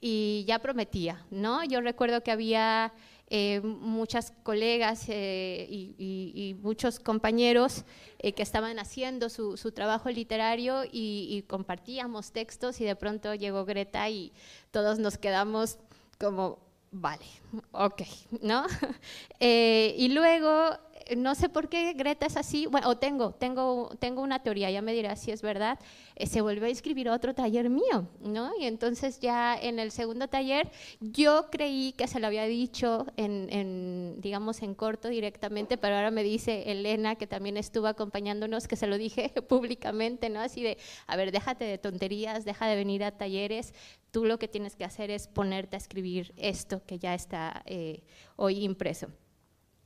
y 0.00 0.44
ya 0.46 0.58
prometía, 0.58 1.24
¿no? 1.30 1.64
Yo 1.64 1.80
recuerdo 1.80 2.22
que 2.22 2.30
había 2.30 2.92
eh, 3.28 3.60
muchas 3.60 4.32
colegas 4.44 5.06
eh, 5.08 5.66
y, 5.68 6.56
muchos 6.62 7.00
compañeros 7.00 7.84
eh, 8.20 8.32
que 8.32 8.42
estaban 8.44 8.78
haciendo 8.78 9.28
su, 9.28 9.56
su 9.56 9.72
trabajo 9.72 10.10
literario 10.10 10.84
y, 10.84 11.26
y, 11.28 11.42
compartíamos 11.42 12.30
textos 12.30 12.80
y 12.80 12.84
de 12.84 12.94
pronto 12.94 13.34
llegó 13.34 13.64
Greta 13.64 14.08
y 14.08 14.32
todos 14.70 15.00
nos 15.00 15.18
quedamos 15.18 15.78
como, 16.20 16.60
vale, 16.92 17.26
ok, 17.72 18.02
¿no? 18.42 18.64
y 19.40 20.08
luego 20.08 20.78
no 21.14 21.34
sé 21.34 21.48
por 21.48 21.68
qué 21.68 21.92
Greta 21.92 22.26
es 22.26 22.36
así, 22.36 22.66
bueno, 22.66 22.88
o 22.88 22.96
tengo, 22.96 23.32
tengo, 23.32 23.90
tengo 24.00 24.22
una 24.22 24.42
teoría, 24.42 24.70
ya 24.70 24.82
me 24.82 24.92
dirá 24.92 25.14
si 25.14 25.30
es 25.30 25.42
verdad, 25.42 25.78
eh, 26.16 26.26
se 26.26 26.40
volvió 26.40 26.64
a 26.64 26.68
inscribir 26.68 27.08
a 27.08 27.14
otro 27.14 27.34
taller 27.34 27.70
mío, 27.70 28.08
¿no? 28.20 28.50
Y 28.58 28.64
entonces 28.64 29.20
ya 29.20 29.56
en 29.56 29.78
el 29.78 29.92
segundo 29.92 30.28
taller 30.28 30.70
yo 31.00 31.48
creí 31.50 31.92
que 31.92 32.08
se 32.08 32.18
lo 32.18 32.26
había 32.26 32.44
dicho 32.44 33.06
en, 33.16 33.48
en, 33.50 34.20
digamos, 34.20 34.62
en 34.62 34.74
corto 34.74 35.08
directamente, 35.08 35.76
pero 35.78 35.96
ahora 35.96 36.10
me 36.10 36.24
dice 36.24 36.70
Elena, 36.72 37.14
que 37.14 37.26
también 37.26 37.56
estuvo 37.56 37.86
acompañándonos, 37.86 38.66
que 38.66 38.76
se 38.76 38.86
lo 38.86 38.98
dije 38.98 39.30
públicamente, 39.48 40.28
¿no? 40.28 40.40
Así 40.40 40.62
de, 40.62 40.78
a 41.06 41.16
ver, 41.16 41.30
déjate 41.30 41.64
de 41.64 41.78
tonterías, 41.78 42.44
deja 42.44 42.66
de 42.66 42.76
venir 42.76 43.04
a 43.04 43.12
talleres, 43.12 43.74
tú 44.10 44.24
lo 44.24 44.38
que 44.38 44.48
tienes 44.48 44.74
que 44.74 44.84
hacer 44.84 45.10
es 45.10 45.28
ponerte 45.28 45.76
a 45.76 45.78
escribir 45.78 46.32
esto 46.36 46.82
que 46.86 46.98
ya 46.98 47.14
está 47.14 47.62
eh, 47.66 48.02
hoy 48.36 48.64
impreso. 48.64 49.08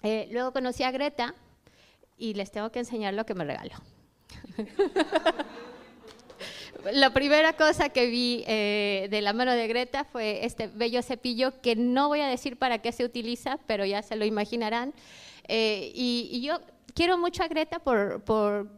Eh, 0.02 0.28
luego 0.30 0.52
conocí 0.52 0.82
a 0.82 0.90
Greta 0.90 1.34
y 2.16 2.34
les 2.34 2.50
tengo 2.50 2.70
que 2.70 2.78
enseñar 2.78 3.14
lo 3.14 3.26
que 3.26 3.34
me 3.34 3.44
regaló. 3.44 3.74
la 6.92 7.12
primera 7.12 7.52
cosa 7.54 7.90
que 7.90 8.06
vi 8.06 8.44
eh, 8.46 9.08
de 9.10 9.20
la 9.20 9.32
mano 9.32 9.52
de 9.52 9.68
Greta 9.68 10.04
fue 10.04 10.44
este 10.44 10.68
bello 10.68 11.02
cepillo 11.02 11.60
que 11.60 11.76
no 11.76 12.08
voy 12.08 12.20
a 12.20 12.28
decir 12.28 12.56
para 12.56 12.78
qué 12.78 12.92
se 12.92 13.04
utiliza, 13.04 13.58
pero 13.66 13.84
ya 13.84 14.02
se 14.02 14.16
lo 14.16 14.24
imaginarán. 14.24 14.94
Eh, 15.48 15.90
y, 15.94 16.28
y, 16.32 16.42
yo 16.42 16.60
quiero 16.94 17.18
mucho 17.18 17.42
a 17.42 17.48
Greta 17.48 17.80
por, 17.80 18.22
por, 18.22 18.70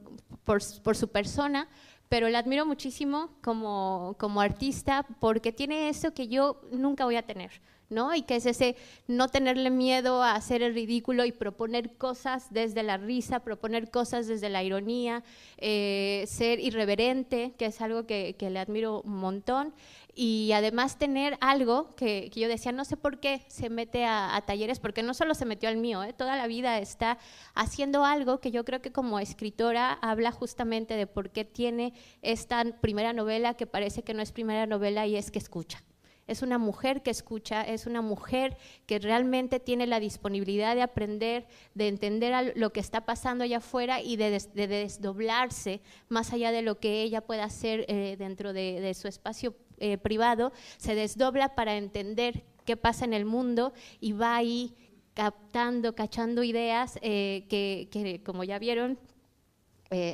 por, 0.45 0.61
por 0.83 0.97
su 0.97 1.09
persona, 1.09 1.69
pero 2.09 2.29
la 2.29 2.39
admiro 2.39 2.67
muchísimo 2.67 3.31
como, 3.43 4.17
como 4.19 4.41
artista 4.41 5.07
porque 5.21 5.53
tiene 5.53 5.89
eso 5.89 6.15
que 6.15 6.29
yo 6.29 6.63
nunca 6.71 7.05
voy 7.05 7.17
a 7.17 7.23
tener. 7.23 7.51
¿No? 7.93 8.15
Y 8.15 8.23
que 8.23 8.37
es 8.37 8.47
ese 8.47 8.77
no 9.07 9.29
tenerle 9.29 9.71
miedo 9.71 10.23
a 10.23 10.35
hacer 10.35 10.63
el 10.63 10.75
ridículo 10.75 11.25
y 11.25 11.33
proponer 11.33 11.95
cosas 11.97 12.53
desde 12.53 12.83
la 12.83 12.97
risa, 12.97 13.41
proponer 13.41 13.91
cosas 13.91 14.27
desde 14.27 14.49
la 14.49 14.63
ironía, 14.63 15.23
eh, 15.59 16.25
ser 16.27 16.59
irreverente, 16.61 17.55
que 17.59 17.67
es 17.67 17.81
algo 17.81 18.07
que, 18.07 18.35
que, 18.39 18.51
le 18.51 18.59
admiro 18.59 19.03
un 19.03 19.17
montón, 19.17 19.75
y 20.15 20.53
además 20.53 20.99
tener 20.99 21.39
algo 21.41 21.95
que, 21.95 22.31
yo 22.35 22.49
decía, 22.49 22.73
no 22.73 22.85
sé 22.85 22.97
por 22.97 23.19
qué 23.19 23.45
se 23.49 23.71
mete 23.71 24.05
a, 24.05 24.43
talleres, 24.47 24.79
porque 24.79 25.03
no 25.03 25.15
solo 25.15 25.35
se 25.35 25.47
metió 25.47 25.69
al 25.69 25.79
mío, 25.79 26.03
¿eh? 26.03 26.13
toda 26.13 26.37
la 26.37 26.47
vida 26.47 26.79
está 26.79 27.19
haciendo 27.55 28.05
algo 28.05 28.41
que 28.41 28.51
yo 28.51 28.65
creo 28.65 28.83
que 28.83 28.93
como 28.93 29.19
escritora 29.19 29.93
habla 30.03 30.31
justamente 30.33 30.95
de 30.95 31.07
por 31.07 31.31
qué 31.31 31.45
tiene 31.45 31.95
esta 32.21 32.63
primera 32.81 33.13
novela 33.13 33.55
que 33.55 33.67
parece 33.67 34.03
que 34.03 34.15
no 34.15 34.23
es 34.23 34.33
primera 34.33 34.67
novela 34.67 35.07
y 35.07 35.17
es 35.17 35.31
que 35.31 35.39
escucha. 35.39 35.83
Es 36.29 36.43
una 36.43 36.59
mujer 36.59 37.03
que 37.03 37.11
escucha, 37.11 37.63
es 37.63 37.87
una 37.87 38.01
mujer 38.01 38.57
que 38.87 39.01
realmente 39.01 39.59
tiene 39.59 39.87
la 39.87 39.99
disponibilidad 39.99 40.77
de 40.77 40.83
aprender, 40.83 41.47
de 41.75 41.89
entender 41.89 42.53
lo 42.57 42.73
que 42.73 42.81
está 42.81 43.03
pasando 43.05 43.43
allá 43.43 43.59
afuera 43.59 44.01
y 44.01 44.17
de, 44.17 44.31
desdoblarse 44.55 45.81
más 46.09 46.33
allá 46.33 46.53
de 46.53 46.63
lo 46.63 46.79
que 46.79 47.03
ella 47.03 47.23
pueda 47.23 47.45
hacer 47.45 47.85
eh, 47.89 48.17
dentro 48.19 48.53
de 48.53 48.95
su 48.95 49.09
espacio 49.09 49.57
eh, 49.79 49.99
privado, 49.99 50.53
se 50.77 50.95
desdobla 50.95 51.57
para 51.57 51.77
entender 51.77 52.45
qué 52.65 52.77
pasa 52.77 53.05
en 53.05 53.15
el 53.15 53.25
mundo 53.25 53.73
y 53.99 54.13
va 54.13 54.37
ahí 54.37 54.77
captando, 55.15 55.97
cachando 55.97 56.45
ideas 56.45 57.01
eh, 57.03 57.47
que, 57.49 58.23
como 58.25 58.45
ya 58.45 58.61
vieron, 58.61 58.99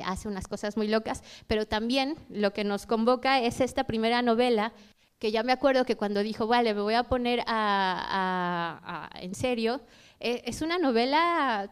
hace 0.03 0.27
unas 0.27 0.47
cosas 0.47 0.75
muy 0.75 0.89
locas, 0.89 1.23
pero 1.47 1.65
también 1.65 2.17
lo 2.27 2.51
que 2.51 2.65
nos 2.65 2.85
convoca 2.85 3.39
es 3.39 3.61
esta 3.61 3.85
primera 3.85 4.21
novela 4.21 4.73
que 5.19 5.31
ya 5.31 5.43
me 5.43 5.51
acuerdo 5.51 5.85
que 5.85 5.97
cuando 5.97 6.23
dijo, 6.23 6.47
vale, 6.47 6.73
me 6.73 6.81
voy 6.81 6.93
a 6.93 7.03
poner 7.03 7.43
en 9.21 9.35
serio, 9.35 9.81
es 10.19 10.61
una 10.61 10.77
novela 10.77 11.69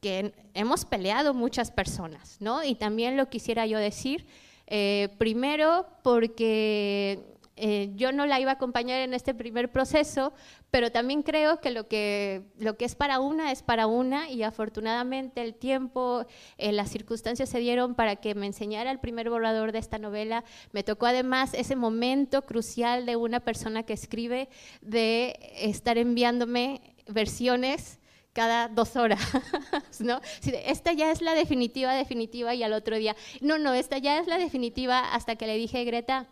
que 0.00 0.32
hemos 0.54 0.84
peleado 0.84 1.34
muchas 1.34 1.70
personas, 1.70 2.36
¿no? 2.40 2.62
Y 2.64 2.74
también 2.74 3.16
lo 3.16 3.28
quisiera 3.28 3.66
yo 3.66 3.78
decir, 3.78 4.26
eh, 4.66 5.08
primero 5.18 5.86
porque 6.02 7.37
eh, 7.60 7.90
yo 7.96 8.12
no 8.12 8.24
la 8.26 8.38
iba 8.38 8.52
a 8.52 8.54
acompañar 8.54 9.00
en 9.00 9.14
este 9.14 9.34
primer 9.34 9.70
proceso, 9.70 10.32
pero 10.70 10.92
también 10.92 11.22
creo 11.22 11.60
que 11.60 11.70
lo 11.70 11.88
que, 11.88 12.42
lo 12.58 12.76
que 12.76 12.84
es 12.84 12.94
para 12.94 13.18
una 13.18 13.50
es 13.50 13.62
para 13.62 13.86
una 13.86 14.30
y 14.30 14.44
afortunadamente 14.44 15.42
el 15.42 15.54
tiempo, 15.54 16.24
eh, 16.56 16.72
las 16.72 16.90
circunstancias 16.90 17.48
se 17.48 17.58
dieron 17.58 17.94
para 17.94 18.16
que 18.16 18.34
me 18.34 18.46
enseñara 18.46 18.90
el 18.90 19.00
primer 19.00 19.28
borrador 19.28 19.72
de 19.72 19.78
esta 19.78 19.98
novela. 19.98 20.44
Me 20.72 20.84
tocó 20.84 21.06
además 21.06 21.52
ese 21.54 21.74
momento 21.74 22.42
crucial 22.42 23.06
de 23.06 23.16
una 23.16 23.40
persona 23.40 23.82
que 23.82 23.92
escribe 23.92 24.48
de 24.80 25.38
estar 25.56 25.98
enviándome 25.98 26.80
versiones 27.08 27.98
cada 28.32 28.68
dos 28.68 28.94
horas, 28.94 29.20
¿no? 29.98 30.20
esta 30.64 30.92
ya 30.92 31.10
es 31.10 31.22
la 31.22 31.34
definitiva, 31.34 31.92
definitiva, 31.94 32.54
y 32.54 32.62
al 32.62 32.72
otro 32.72 32.96
día, 32.96 33.16
no, 33.40 33.58
no, 33.58 33.74
esta 33.74 33.98
ya 33.98 34.20
es 34.20 34.28
la 34.28 34.38
definitiva, 34.38 35.12
hasta 35.12 35.34
que 35.34 35.48
le 35.48 35.56
dije, 35.56 35.84
Greta, 35.84 36.28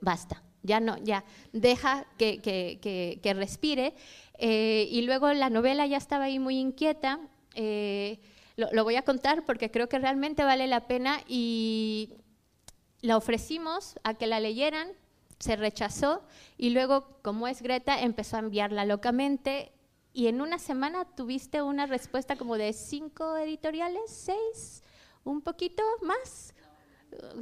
basta, 0.00 0.42
ya 0.62 0.80
no, 0.80 0.96
ya, 0.98 1.24
deja 1.52 2.06
que, 2.16 2.40
que, 2.40 3.20
que, 3.22 3.34
respire. 3.34 3.94
Eh, 4.38 4.88
y 4.90 5.02
luego 5.02 5.32
la 5.32 5.50
novela 5.50 5.86
ya 5.86 5.96
estaba 5.96 6.24
ahí 6.24 6.38
muy 6.38 6.58
inquieta, 6.58 7.20
eh, 7.54 8.20
lo, 8.56 8.68
lo 8.72 8.84
voy 8.84 8.96
a 8.96 9.02
contar 9.02 9.44
porque 9.44 9.70
creo 9.70 9.88
que 9.88 9.98
realmente 9.98 10.44
vale 10.44 10.66
la 10.66 10.86
pena 10.86 11.20
y 11.26 12.14
la 13.00 13.16
ofrecimos 13.16 13.98
a 14.02 14.14
que 14.14 14.26
la 14.26 14.40
leyeran, 14.40 14.88
se 15.38 15.56
rechazó 15.56 16.22
y 16.56 16.70
luego, 16.70 17.18
como 17.22 17.46
es 17.46 17.62
Greta, 17.62 18.00
empezó 18.00 18.36
a 18.36 18.40
enviarla 18.40 18.84
locamente 18.84 19.72
y 20.12 20.26
en 20.26 20.40
una 20.40 20.58
semana 20.58 21.04
tuviste 21.04 21.62
una 21.62 21.86
respuesta 21.86 22.36
como 22.36 22.56
de 22.56 22.72
cinco 22.72 23.36
editoriales, 23.36 24.02
seis, 24.06 24.82
un 25.22 25.42
poquito 25.42 25.82
más, 26.02 26.54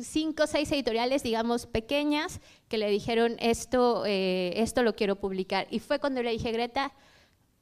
cinco 0.00 0.44
o 0.44 0.46
seis 0.46 0.70
editoriales, 0.72 1.22
digamos, 1.22 1.66
pequeñas, 1.66 2.40
que 2.68 2.78
le 2.78 2.90
dijeron, 2.90 3.36
esto, 3.38 4.04
eh, 4.06 4.52
esto 4.56 4.82
lo 4.82 4.94
quiero 4.94 5.16
publicar. 5.16 5.66
Y 5.70 5.78
fue 5.78 5.98
cuando 5.98 6.22
le 6.22 6.30
dije, 6.30 6.52
Greta, 6.52 6.92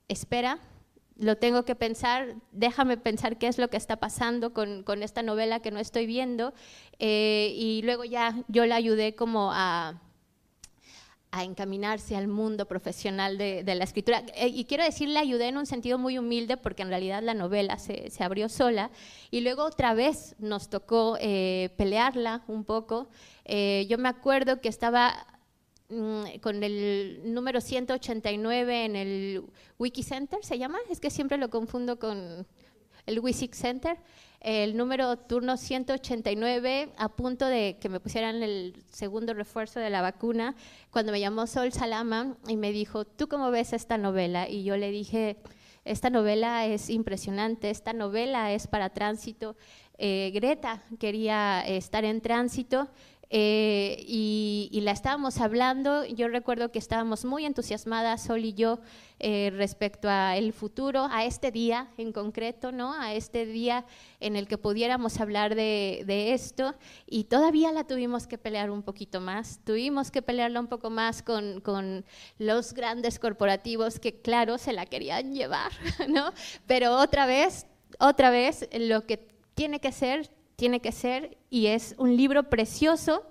espera, 0.09 0.59
lo 1.17 1.37
tengo 1.37 1.65
que 1.65 1.75
pensar, 1.75 2.35
déjame 2.53 2.97
pensar 2.97 3.39
qué 3.39 3.47
es 3.47 3.59
lo 3.59 3.71
que 3.71 3.77
está 3.77 3.97
pasando 3.97 4.53
con, 4.53 5.03
esta 5.03 5.23
novela 5.23 5.61
que 5.61 5.71
no 5.71 5.79
estoy 5.79 6.07
viendo. 6.07 6.55
Eh, 6.99 7.53
y 7.57 7.83
luego 7.83 8.05
ya 8.05 8.43
yo 8.49 8.67
la 8.67 8.77
ayudé 8.77 9.15
como 9.15 9.51
a 9.53 10.01
a 11.35 11.43
encaminarse 11.43 12.15
al 12.15 12.29
mundo 12.29 12.67
profesional 12.67 13.37
de, 13.37 13.65
la 13.67 13.83
escritura. 13.83 14.23
Eh, 14.37 14.47
y 14.47 14.67
quiero 14.67 14.85
decir, 14.85 15.09
le 15.09 15.19
ayudé 15.19 15.49
en 15.49 15.57
un 15.57 15.67
sentido 15.67 15.99
muy 15.99 16.17
humilde 16.17 16.57
porque 16.57 16.83
en 16.83 16.91
realidad 16.91 17.25
la 17.25 17.35
novela 17.35 17.77
se, 17.81 18.09
abrió 18.21 18.49
sola 18.49 18.93
y 19.33 19.41
luego 19.41 19.65
otra 19.65 19.95
vez 19.95 20.37
nos 20.39 20.69
tocó 20.69 21.19
eh, 21.21 21.71
pelearla 21.77 22.45
un 22.47 22.63
poco. 22.63 23.09
Eh, 23.45 23.85
yo 23.91 23.99
me 23.99 24.09
acuerdo 24.09 24.61
que 24.61 24.69
estaba 24.69 25.27
mm, 25.89 26.39
con 26.41 26.63
el 26.63 27.23
número 27.25 27.61
189 27.61 28.85
en 28.85 28.95
el 28.95 29.43
Wiki 29.77 30.05
Center, 30.05 30.39
¿se 30.45 30.57
llama? 30.57 30.79
Es 30.89 31.01
que 31.01 31.11
siempre 31.11 31.37
lo 31.37 31.51
confundo 31.51 31.99
con 31.99 32.47
el 33.07 33.19
Wiki 33.19 33.49
Center 33.49 33.99
el 34.45 34.77
número 34.77 35.17
turno 35.17 35.57
189 35.57 36.91
a 36.99 37.09
punto 37.09 37.47
de 37.47 37.79
que 37.81 37.89
me 37.89 37.99
pusieran 37.99 38.43
el 38.43 38.77
segundo 38.91 39.33
refuerzo 39.33 39.81
de 39.81 39.89
la 39.89 40.03
vacuna, 40.03 40.55
cuando 40.91 41.13
me 41.13 41.21
llamó 41.21 41.47
Sol 41.47 41.73
Salama 41.73 42.37
y 42.47 42.57
me 42.57 42.71
dijo, 42.71 43.07
¿tú 43.07 43.27
cómo 43.27 43.51
ves 43.51 43.73
esta 43.73 43.97
novela? 43.97 44.47
Y 44.47 44.63
yo 44.63 44.77
le 44.77 44.91
dije, 44.91 45.39
esta 45.87 46.11
novela 46.11 46.67
es 46.67 46.91
impresionante, 46.91 47.71
esta 47.71 47.95
novela 47.95 48.53
es 48.53 48.67
para 48.67 48.91
tránsito. 48.91 49.57
Eh, 49.97 50.31
Greta 50.35 50.83
quería 50.99 51.63
estar 51.67 52.05
en 52.05 52.21
tránsito 52.21 52.89
eh, 53.31 54.05
y, 54.07 54.81
la 54.83 54.91
estábamos 54.91 55.41
hablando. 55.41 56.05
Yo 56.05 56.29
recuerdo 56.29 56.71
que 56.71 56.79
estábamos 56.79 57.25
muy 57.25 57.47
entusiasmadas, 57.47 58.25
Sol 58.25 58.45
y 58.45 58.53
yo, 58.53 58.81
eh, 59.19 59.51
respecto 59.55 60.09
a 60.11 60.37
el 60.37 60.53
futuro, 60.53 61.09
a 61.11 61.25
este 61.25 61.51
día 61.51 61.89
en 61.97 62.13
concreto, 62.13 62.71
¿no? 62.71 62.93
A 62.93 63.15
este 63.15 63.47
día 63.47 63.87
en 64.21 64.37
el 64.37 64.47
que 64.47 64.59
pudiéramos 64.59 65.21
hablar 65.21 65.55
de, 65.55 66.33
esto. 66.35 66.75
Y 67.07 67.25
todavía 67.25 67.73
la 67.73 67.85
tuvimos 67.85 68.27
que 68.27 68.37
pelear 68.37 68.71
un 68.71 68.83
poquito 68.83 69.21
más. 69.21 69.61
Tuvimos 69.65 70.11
que 70.11 70.21
pelearla 70.21 70.61
un 70.61 70.69
poco 70.69 70.91
más 70.91 71.23
con, 71.23 71.61
con 71.61 72.05
los 72.39 72.75
grandes 72.75 73.19
corporativos 73.19 73.99
que, 73.99 74.21
claro, 74.21 74.59
se 74.59 74.73
la 74.73 74.87
querían 74.87 75.33
llevar, 75.33 75.73
¿no? 76.09 76.33
Pero 76.67 76.97
otra 76.97 77.27
vez, 77.27 77.67
otra 77.99 78.31
vez, 78.31 78.69
lo 78.79 79.07
que 79.07 79.29
tiene 79.55 79.81
que 79.81 79.93
ser 79.93 80.31
tiene 80.57 80.81
que 80.81 80.93
ser, 80.93 81.39
y 81.51 81.67
es 81.67 81.95
un 81.99 82.17
libro 82.17 82.51
precioso, 82.51 83.25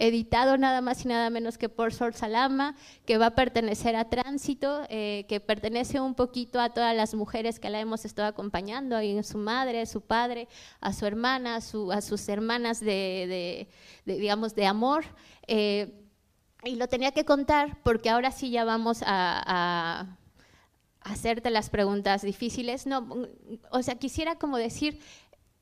editado 0.00 0.56
nada 0.56 0.80
más 0.80 1.04
y 1.04 1.08
nada 1.08 1.28
menos 1.28 1.58
que 1.58 1.68
por 1.68 1.92
Sor 1.92 2.14
Salama, 2.14 2.74
que 3.04 3.18
va 3.18 3.26
a 3.26 3.34
pertenecer 3.34 3.94
a 3.96 4.08
Tránsito, 4.08 4.82
eh, 4.88 5.26
que 5.28 5.40
pertenece 5.40 6.00
un 6.00 6.14
poquito 6.14 6.58
a 6.58 6.70
todas 6.70 6.96
las 6.96 7.14
mujeres 7.14 7.60
que 7.60 7.68
la 7.68 7.80
hemos 7.80 8.06
estado 8.06 8.26
acompañando, 8.26 8.96
a 8.96 9.22
su 9.22 9.36
madre, 9.36 9.84
su 9.84 10.00
padre, 10.00 10.48
a 10.80 10.94
su 10.94 11.04
hermana, 11.04 11.56
a, 11.56 11.60
sus 11.60 12.28
hermanas 12.28 12.80
de, 12.80 13.68
digamos, 14.06 14.54
de 14.54 14.66
amor. 14.66 15.04
Eh, 15.46 15.92
y 16.64 16.76
lo 16.76 16.88
tenía 16.88 17.12
que 17.12 17.24
contar 17.26 17.78
porque 17.82 18.08
ahora 18.08 18.32
sí 18.32 18.50
ya 18.50 18.64
vamos 18.64 19.02
a, 19.02 19.42
a 19.46 20.16
hacerte 21.02 21.50
las 21.50 21.68
preguntas 21.68 22.22
difíciles. 22.22 22.86
No, 22.86 23.06
o 23.70 23.82
sea, 23.82 23.96
quisiera 23.96 24.36
como 24.36 24.56
decir, 24.56 25.00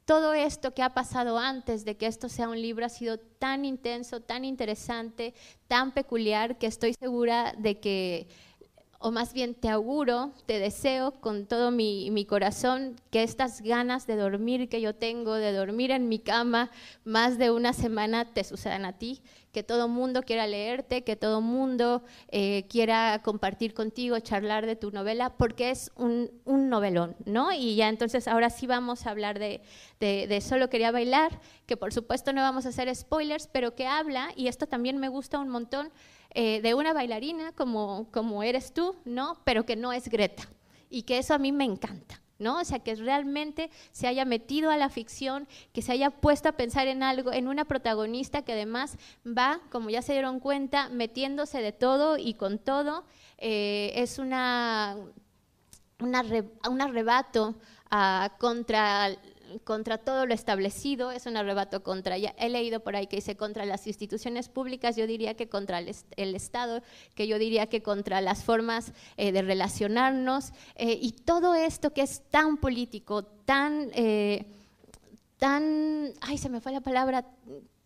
todo 0.09 0.33
esto 0.33 0.73
que 0.73 0.83
ha 0.83 0.95
pasado 0.95 1.38
antes 1.38 1.85
de 1.85 1.99
que 1.99 2.07
esto 2.07 2.31
sea 2.31 2.49
un 2.49 2.62
libro 2.62 2.87
ha 2.87 2.88
sido 2.88 3.19
tan 3.19 3.67
intenso, 3.67 4.21
tan 4.21 4.43
interesante, 4.47 5.35
tan 5.67 5.93
peculiar, 5.93 6.57
que 6.57 6.67
estoy 6.67 6.95
segura 6.99 7.55
de 7.59 7.79
que, 7.79 8.27
o 9.00 9.11
más 9.11 9.35
bien 9.35 9.55
te 9.55 9.69
auguro, 9.69 10.33
te 10.47 10.61
deseo 10.61 11.21
con 11.21 11.45
todo 11.45 11.71
mi, 11.71 12.25
corazón 12.27 12.97
que 13.11 13.23
estas 13.23 13.61
ganas 13.61 14.07
de 14.07 14.17
dormir 14.17 14.71
que 14.71 14.81
yo 14.81 14.95
tengo, 14.95 15.35
de 15.35 15.53
dormir 15.53 15.91
en 15.91 16.09
mi 16.09 16.21
cama 16.21 16.71
más 17.05 17.37
de 17.37 17.50
una 17.50 17.75
semana, 17.75 18.25
te 18.25 18.45
sucedan 18.45 18.87
a 18.87 18.97
ti, 18.97 19.21
que 19.59 19.65
todo 19.65 19.88
mundo 19.88 20.23
quiera 20.23 20.47
leerte, 20.47 21.03
que 21.03 21.17
todo 21.17 21.41
mundo 21.41 22.05
eh, 22.29 22.65
quiera 22.69 23.21
compartir 23.25 23.75
contigo, 23.75 24.17
charlar 24.21 24.67
de 24.67 24.77
tu 24.77 24.93
novela, 24.93 25.31
porque 25.31 25.71
es 25.71 25.91
un, 25.97 26.31
novelón, 26.47 27.17
¿no? 27.25 27.50
Y 27.50 27.75
ya 27.75 27.88
entonces 27.88 28.29
ahora 28.29 28.50
sí 28.50 28.69
vamos 28.69 29.05
a 29.05 29.11
hablar 29.11 29.41
de, 29.41 29.61
de, 29.99 30.41
Solo 30.41 30.71
quería 30.71 30.93
bailar, 30.93 31.41
que 31.67 31.77
por 31.77 31.93
supuesto 31.93 32.33
no 32.33 32.41
vamos 32.41 32.67
a 32.67 32.69
hacer 32.69 32.95
spoilers, 32.95 33.49
pero 33.49 33.75
que 33.75 33.88
habla, 33.88 34.29
y 34.37 34.47
esto 34.47 34.69
también 34.69 34.99
me 34.99 35.09
gusta 35.09 35.41
un 35.41 35.49
montón, 35.49 35.91
eh, 36.35 36.61
de 36.62 36.75
una 36.75 36.93
bailarina 36.93 37.50
como, 37.50 38.07
como 38.12 38.45
eres 38.45 38.73
tú, 38.73 38.95
¿no? 39.05 39.41
Pero 39.43 39.67
que 39.67 39.75
no 39.75 39.93
es 39.93 40.09
Greta, 40.09 40.45
y 40.88 41.03
que 41.03 41.19
eso 41.19 41.35
a 41.35 41.38
mí 41.38 41.50
me 41.50 41.65
encanta 41.65 42.23
¿no? 42.38 42.61
O 42.61 42.64
sea, 42.64 42.78
que 42.78 42.95
realmente 42.95 43.71
se 43.90 44.07
haya 44.07 44.25
metido 44.25 44.71
a 44.71 44.76
la 44.76 44.88
ficción, 44.88 45.49
que 45.73 45.83
se 45.83 45.92
haya 45.92 46.11
puesto 46.11 46.49
a 46.49 46.52
pensar 46.52 46.88
en 46.88 47.02
algo, 47.02 47.33
en 47.33 47.49
una 47.49 47.64
protagonista 47.64 48.42
que 48.42 48.52
además 48.52 48.97
va, 49.26 49.61
como 49.71 49.90
ya 49.90 50.02
se 50.02 50.12
dieron 50.12 50.40
cuenta, 50.40 50.88
metiéndose 50.88 51.61
de 51.61 51.73
todo 51.73 52.16
y 52.18 52.35
con 52.35 52.59
todo. 52.59 53.04
Eh, 53.38 53.92
es 53.95 54.18
una, 54.18 54.97
un 55.99 56.80
arrebato 56.80 57.57
ah, 57.90 58.30
contra 58.38 59.11
contra 59.64 59.99
todo 59.99 60.26
lo 60.26 60.35
establecido, 60.35 61.11
es 61.11 61.26
un 61.26 61.37
arrebato 61.37 61.83
contra, 61.83 62.17
he 62.17 62.49
leído 62.49 62.81
por 62.81 62.97
ahí 62.97 63.07
que 63.07 63.17
dice 63.17 63.37
contra 63.37 63.64
las 63.64 63.87
instituciones 63.87 64.49
públicas, 64.49 64.97
yo 64.97 65.07
diría 65.07 65.35
que 65.35 65.49
contra 65.49 65.78
el, 65.78 66.35
Estado, 66.35 66.83
que 67.14 67.26
yo 67.26 67.38
diría 67.38 67.67
que 67.67 67.83
contra 67.83 68.21
las 68.21 68.45
formas 68.45 68.93
eh, 69.17 69.33
de 69.33 69.43
relacionarnos, 69.43 70.52
eh, 70.76 70.99
y 71.00 71.12
todo 71.12 71.55
esto 71.55 71.93
que 71.93 72.02
es 72.02 72.23
tan 72.31 72.59
político, 72.59 73.25
tan, 73.25 73.90
eh, 73.95 74.47
tan, 75.38 76.12
ay, 76.21 76.38
se 76.38 76.49
me 76.49 76.61
fue 76.61 76.73
la 76.73 76.81
palabra, 76.81 77.25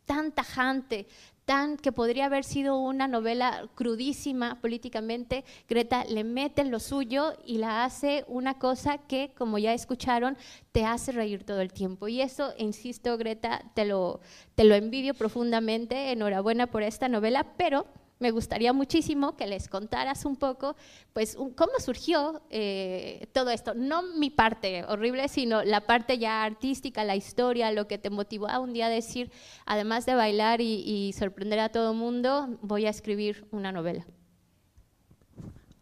tan 0.05 0.33
tajante, 0.33 1.07
tan 1.45 1.77
que 1.77 1.93
podría 1.93 2.27
haber 2.27 2.45
sido 2.45 2.79
una 2.79 3.09
novela 3.09 3.69
crudísima 3.75 4.61
políticamente, 4.61 5.45
Greta 5.69 6.05
le 6.05 6.25
mete 6.25 6.65
lo 6.65 6.81
suyo 6.81 7.33
y 7.45 7.59
la 7.59 7.85
hace 7.85 8.25
una 8.29 8.59
cosa 8.59 8.99
que, 8.99 9.33
como 9.37 9.59
ya 9.59 9.75
escucharon, 9.75 10.37
te 10.73 10.85
hace 10.85 11.13
reír 11.13 11.45
todo 11.45 11.61
el 11.61 11.73
tiempo. 11.73 12.09
Y 12.09 12.21
eso, 12.21 12.55
insisto, 12.59 13.17
Greta, 13.19 13.63
te 13.75 13.85
lo, 13.85 14.21
te 14.55 14.65
lo 14.65 14.75
envidio 14.75 15.15
profundamente. 15.15 16.13
Enhorabuena 16.13 16.69
por 16.69 16.83
esta 16.83 17.09
novela, 17.09 17.55
pero 17.57 17.87
me 18.23 18.31
gustaría 18.31 18.73
muchísimo 18.73 19.37
que 19.37 19.49
les 19.49 19.69
contaras 19.69 20.25
un 20.25 20.37
poco, 20.37 20.77
pues, 21.13 21.37
cómo 21.57 21.73
surgió 21.81 22.41
eh, 22.51 23.27
todo 23.33 23.51
esto. 23.51 23.75
No 23.75 24.03
mi 24.03 24.31
parte 24.31 24.85
horrible, 24.85 25.27
sino 25.27 25.65
la 25.65 25.83
parte 25.83 26.19
ya 26.19 26.45
artística, 26.45 27.03
la 27.03 27.17
historia, 27.17 27.73
lo 27.73 27.89
que 27.89 27.99
te 27.99 28.11
motivó 28.11 28.49
a 28.49 28.61
un 28.61 28.73
día 28.73 28.89
decir, 28.89 29.33
además 29.67 30.07
de 30.07 30.15
bailar 30.15 30.61
y, 30.61 31.13
sorprender 31.19 31.59
a 31.59 31.71
todo 31.71 31.91
el 31.91 31.99
mundo, 31.99 32.59
voy 32.63 32.87
a 32.87 32.91
escribir 32.91 33.45
una 33.51 33.73
novela. 33.73 34.07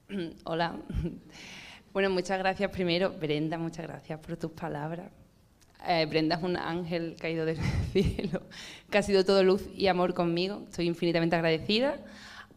Hola. 0.45 0.77
Bueno, 1.93 2.09
muchas 2.09 2.39
gracias 2.39 2.71
primero, 2.71 3.11
Brenda, 3.11 3.59
muchas 3.59 3.85
gracias 3.85 4.21
por 4.21 4.37
tus 4.37 4.53
palabras. 4.53 5.11
Eh, 5.89 6.07
Brenda 6.07 6.37
es 6.37 6.43
un 6.45 6.57
ángel 6.57 7.17
caído 7.19 7.45
del 7.45 7.59
cielo, 7.93 8.43
que 8.89 8.99
ha 8.99 9.03
sido 9.03 9.25
todo 9.25 9.43
luz 9.43 9.69
y 9.75 9.89
amor 9.89 10.15
conmigo. 10.15 10.63
Estoy 10.69 10.87
infinitamente 10.87 11.35
agradecida 11.35 11.99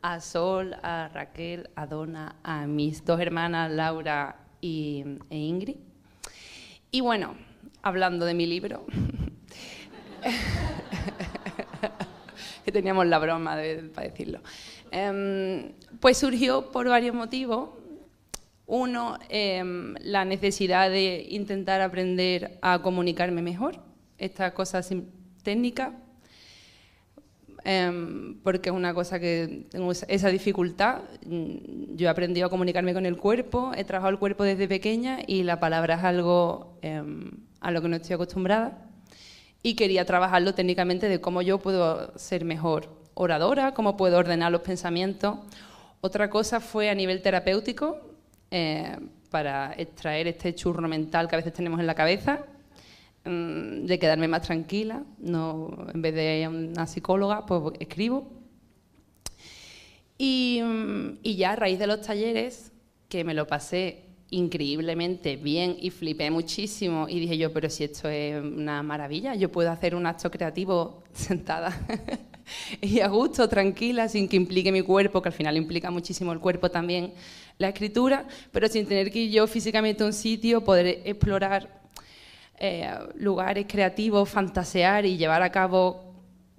a 0.03 0.19
Sol, 0.19 0.75
a 0.83 1.09
Raquel, 1.13 1.69
a 1.75 1.87
Donna, 1.87 2.35
a 2.43 2.67
mis 2.67 3.05
dos 3.05 3.21
hermanas, 3.21 3.71
Laura 3.71 4.35
y, 4.59 5.05
e 5.29 5.37
Ingrid. 5.37 5.77
Y 6.91 6.99
bueno, 6.99 7.35
hablando 7.81 8.25
de 8.25 8.33
mi 8.33 8.45
libro, 8.45 8.85
que 12.65 12.71
teníamos 12.71 13.07
la 13.07 13.17
broma 13.17 13.55
de, 13.55 13.83
para 13.95 14.09
decirlo, 14.09 14.41
em, 14.91 15.71
pues 16.01 16.17
surgió 16.17 16.69
por 16.71 16.89
varios 16.89 17.15
motivos. 17.15 17.69
Uno, 18.65 19.17
em, 19.29 19.95
la 20.01 20.25
necesidad 20.25 20.89
de 20.89 21.27
intentar 21.29 21.79
aprender 21.79 22.57
a 22.61 22.79
comunicarme 22.79 23.41
mejor, 23.41 23.79
esta 24.17 24.53
cosa 24.53 24.81
técnica, 25.43 25.93
Em, 27.65 28.41
porque 28.43 28.69
es 28.69 28.75
una 28.75 28.93
cosa 28.93 29.19
que 29.19 29.67
tengo 29.69 29.91
esa 29.91 30.29
dificultad. 30.29 31.01
Mm, 31.25 31.95
yo 31.95 32.07
he 32.07 32.09
aprendido 32.09 32.47
a 32.47 32.49
comunicarme 32.49 32.93
con 32.93 33.05
el 33.05 33.17
cuerpo, 33.17 33.71
he 33.75 33.85
trabajado 33.85 34.11
el 34.11 34.19
cuerpo 34.19 34.43
desde 34.43 34.67
pequeña 34.67 35.19
y 35.25 35.43
la 35.43 35.59
palabra 35.59 35.95
es 35.95 36.03
algo 36.03 36.77
em, 36.81 37.31
a 37.61 37.71
lo 37.71 37.81
que 37.81 37.87
no 37.87 37.95
estoy 37.95 38.15
acostumbrada. 38.15 38.89
Y 39.61 39.75
quería 39.75 40.05
trabajarlo 40.05 40.53
técnicamente 40.53 41.07
de 41.07 41.21
cómo 41.21 41.41
yo 41.41 41.59
puedo 41.59 42.17
ser 42.17 42.43
mejor 42.43 42.89
oradora, 43.13 43.73
cómo 43.73 43.95
puedo 43.95 44.17
ordenar 44.17 44.51
los 44.51 44.61
pensamientos. 44.61 45.37
Otra 46.01 46.29
cosa 46.29 46.59
fue 46.59 46.89
a 46.89 46.95
nivel 46.95 47.21
terapéutico, 47.21 47.97
eh, 48.51 48.97
para 49.29 49.73
extraer 49.77 50.27
este 50.27 50.53
churro 50.53 50.87
mental 50.87 51.27
que 51.27 51.35
a 51.35 51.37
veces 51.37 51.53
tenemos 51.53 51.79
en 51.79 51.87
la 51.87 51.95
cabeza 51.95 52.45
Mm, 53.25 53.85
de 53.85 53.99
quedarme 53.99 54.27
más 54.27 54.41
tranquila, 54.41 55.05
no, 55.19 55.87
en 55.93 56.01
vez 56.01 56.13
de 56.13 56.45
una 56.49 56.85
psicóloga, 56.87 57.45
pues 57.45 57.75
escribo. 57.79 58.29
Y, 60.17 60.59
mm, 60.61 61.19
y, 61.23 61.35
ya 61.37 61.53
a 61.53 61.55
raíz 61.55 61.79
de 61.79 61.87
los 61.87 62.01
talleres, 62.01 62.73
que 63.07 63.23
me 63.23 63.33
lo 63.33 63.47
pasé 63.47 64.03
increíblemente 64.29 65.37
bien 65.37 65.77
y 65.79 65.89
flipé 65.89 66.31
muchísimo 66.31 67.07
y 67.07 67.19
dije 67.19 67.37
yo, 67.37 67.53
pero 67.53 67.69
si 67.69 67.85
esto 67.85 68.09
es 68.09 68.43
una 68.43 68.83
maravilla, 68.83 69.35
yo 69.35 69.51
puedo 69.51 69.71
hacer 69.71 69.95
un 69.95 70.05
acto 70.05 70.29
creativo 70.29 71.03
sentada 71.13 71.71
y 72.81 72.99
a 72.99 73.07
gusto, 73.07 73.47
tranquila, 73.47 74.09
sin 74.09 74.27
que 74.27 74.35
implique 74.35 74.71
mi 74.71 74.81
cuerpo, 74.81 75.21
que 75.21 75.29
al 75.29 75.33
final 75.33 75.55
implica 75.55 75.91
muchísimo 75.91 76.33
el 76.33 76.39
cuerpo 76.39 76.69
también, 76.71 77.13
la 77.57 77.69
escritura, 77.69 78.27
pero 78.51 78.67
sin 78.67 78.85
tener 78.85 79.11
que 79.11 79.19
ir 79.19 79.31
yo 79.31 79.47
físicamente 79.47 80.03
a 80.03 80.07
un 80.07 80.13
sitio, 80.13 80.63
poder 80.63 81.01
explorar 81.05 81.82
eh, 82.59 82.89
lugares 83.15 83.65
creativos, 83.67 84.29
fantasear 84.29 85.05
y 85.05 85.17
llevar 85.17 85.41
a 85.41 85.51
cabo 85.51 86.13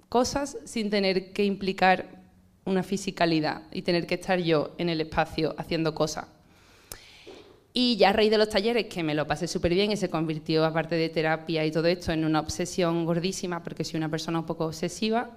cosas 0.09 0.57
sin 0.65 0.89
tener 0.89 1.33
que 1.33 1.43
implicar 1.45 2.23
una 2.65 2.83
fisicalidad 2.83 3.63
y 3.71 3.81
tener 3.81 4.07
que 4.07 4.15
estar 4.15 4.39
yo 4.39 4.75
en 4.77 4.89
el 4.89 5.01
espacio 5.01 5.55
haciendo 5.57 5.93
cosas. 5.93 6.25
Y 7.73 7.97
ya 7.97 8.09
a 8.09 8.13
raíz 8.13 8.31
de 8.31 8.37
los 8.37 8.49
talleres, 8.49 8.85
que 8.85 9.03
me 9.03 9.13
lo 9.13 9.27
pasé 9.27 9.47
súper 9.47 9.73
bien 9.73 9.91
y 9.91 9.97
se 9.97 10.09
convirtió, 10.09 10.63
aparte 10.63 10.95
de 10.95 11.09
terapia 11.09 11.65
y 11.65 11.71
todo 11.71 11.87
esto, 11.87 12.13
en 12.13 12.23
una 12.23 12.39
obsesión 12.39 13.05
gordísima, 13.05 13.61
porque 13.63 13.83
soy 13.83 13.97
una 13.97 14.09
persona 14.09 14.39
un 14.39 14.45
poco 14.45 14.65
obsesiva, 14.65 15.29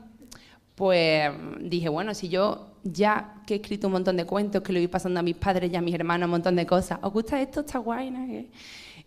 pues 0.78 1.32
dije, 1.58 1.88
bueno, 1.88 2.14
si 2.14 2.28
yo 2.28 2.68
ya 2.84 3.42
que 3.44 3.54
he 3.54 3.56
escrito 3.56 3.88
un 3.88 3.94
montón 3.94 4.16
de 4.16 4.24
cuentos, 4.24 4.62
que 4.62 4.72
lo 4.72 4.78
voy 4.78 4.86
pasando 4.86 5.18
a 5.18 5.24
mis 5.24 5.34
padres 5.34 5.72
y 5.72 5.74
a 5.74 5.80
mis 5.80 5.92
hermanos, 5.92 6.26
un 6.26 6.30
montón 6.30 6.54
de 6.54 6.66
cosas, 6.66 7.00
¿os 7.02 7.12
gusta 7.12 7.42
esto? 7.42 7.60
Está 7.60 7.80
guay, 7.80 8.12
¿no? 8.12 8.24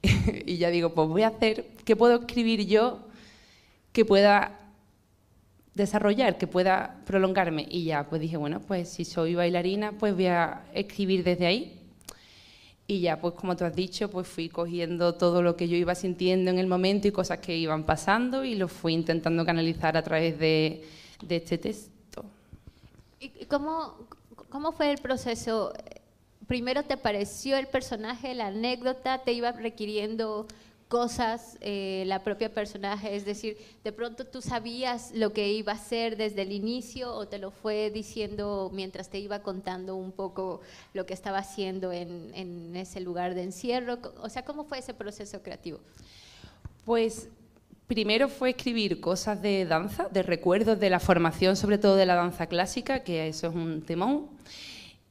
y 0.46 0.58
ya 0.58 0.70
digo, 0.70 0.94
pues 0.94 1.08
voy 1.08 1.24
a 1.24 1.30
hacer, 1.30 1.68
¿qué 1.86 1.96
puedo 1.96 2.20
escribir 2.20 2.68
yo 2.68 3.08
que 3.94 4.04
pueda 4.04 4.60
desarrollar, 5.74 6.38
que 6.38 6.46
pueda 6.46 7.00
prolongarme? 7.06 7.66
Y 7.70 7.86
ya, 7.86 8.10
pues 8.10 8.20
dije, 8.20 8.36
bueno, 8.36 8.60
pues 8.60 8.90
si 8.90 9.06
soy 9.06 9.36
bailarina, 9.36 9.94
pues 9.94 10.14
voy 10.14 10.26
a 10.26 10.66
escribir 10.74 11.24
desde 11.24 11.46
ahí. 11.46 11.80
Y 12.86 13.00
ya, 13.00 13.22
pues 13.22 13.34
como 13.36 13.56
tú 13.56 13.64
has 13.64 13.74
dicho, 13.74 14.12
pues 14.12 14.28
fui 14.28 14.50
cogiendo 14.50 15.16
todo 15.16 15.42
lo 15.42 15.56
que 15.56 15.70
yo 15.70 15.78
iba 15.78 15.96
sintiendo 15.96 16.52
en 16.52 16.60
el 16.60 16.68
momento 16.68 17.08
y 17.08 17.12
cosas 17.12 17.40
que 17.40 17.56
iban 17.56 17.86
pasando 17.86 18.44
y 18.44 18.56
lo 18.56 18.68
fui 18.68 18.92
intentando 18.92 19.46
canalizar 19.46 19.96
a 19.96 20.04
través 20.04 20.38
de, 20.38 20.84
de 21.22 21.36
este 21.38 21.58
texto. 21.58 22.26
¿Y 23.20 23.46
cómo, 23.46 23.96
cómo 24.50 24.72
fue 24.72 24.92
el 24.92 24.98
proceso? 24.98 25.74
primero 26.52 26.84
te 26.84 26.98
pareció 26.98 27.56
el 27.56 27.68
personaje, 27.68 28.36
la 28.36 28.48
anécdota, 28.48 29.20
te 29.24 29.32
iba 29.32 29.54
requiriendo 29.54 30.48
cosas 30.90 31.58
eh, 31.62 32.04
la 32.08 32.26
propia 32.26 32.54
personaje, 32.54 33.16
es 33.16 33.24
decir, 33.24 33.56
de 33.86 33.94
pronto 33.94 34.26
tú 34.26 34.42
sabías 34.42 35.14
lo 35.14 35.32
que 35.32 35.54
iba 35.54 35.72
a 35.72 35.78
ser 35.78 36.18
desde 36.18 36.42
el 36.42 36.52
inicio 36.52 37.14
o 37.14 37.26
te 37.26 37.40
lo 37.40 37.52
fue 37.52 37.90
diciendo 37.90 38.70
mientras 38.74 39.08
te 39.08 39.18
iba 39.18 39.42
contando 39.42 39.96
un 39.96 40.12
poco 40.12 40.60
lo 40.94 41.06
que 41.06 41.14
estaba 41.14 41.38
haciendo 41.38 41.94
en, 41.94 42.32
en 42.34 42.76
ese 42.76 43.00
lugar 43.00 43.34
de 43.34 43.44
encierro, 43.44 44.00
o 44.22 44.28
sea, 44.28 44.44
¿cómo 44.44 44.66
fue 44.66 44.80
ese 44.80 44.94
proceso 44.94 45.42
creativo? 45.42 45.80
Pues 46.84 47.30
primero 47.94 48.30
fue 48.30 48.52
escribir 48.52 49.02
cosas 49.02 49.42
de 49.42 49.66
danza, 49.66 50.08
de 50.08 50.24
recuerdos 50.24 50.80
de 50.80 50.90
la 50.90 51.02
formación, 51.02 51.58
sobre 51.58 51.78
todo 51.78 51.98
de 51.98 52.06
la 52.06 52.16
danza 52.16 52.48
clásica, 52.48 53.04
que 53.04 53.28
eso 53.28 53.48
es 53.48 53.54
un 53.54 53.82
temón. 53.82 54.30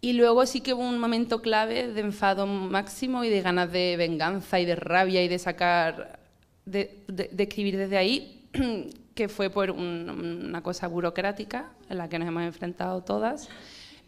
Y 0.01 0.15
luego 0.15 0.47
sí 0.47 0.63
que 0.63 0.73
hubo 0.73 0.89
un 0.89 0.99
momento 0.99 1.43
clave 1.43 1.89
de 1.89 2.01
enfado 2.01 2.47
máximo 2.47 3.23
y 3.23 3.29
de 3.29 3.43
ganas 3.43 3.71
de 3.71 3.99
venganza 3.99 4.61
y 4.61 4.65
de 4.65 4.77
rabia 4.77 5.23
y 5.23 5.29
de 5.29 5.39
sacar, 5.39 6.21
de, 6.65 7.05
escribir 7.37 7.77
desde 7.77 7.99
ahí, 7.99 8.49
que 9.15 9.29
fue 9.29 9.51
por 9.51 9.73
una 9.73 10.63
cosa 10.63 10.89
burocrática 10.89 11.73
en 11.91 11.99
la 11.99 12.09
que 12.09 12.19
nos 12.19 12.29
hemos 12.29 12.45
enfrentado 12.45 13.03
todas 13.03 13.51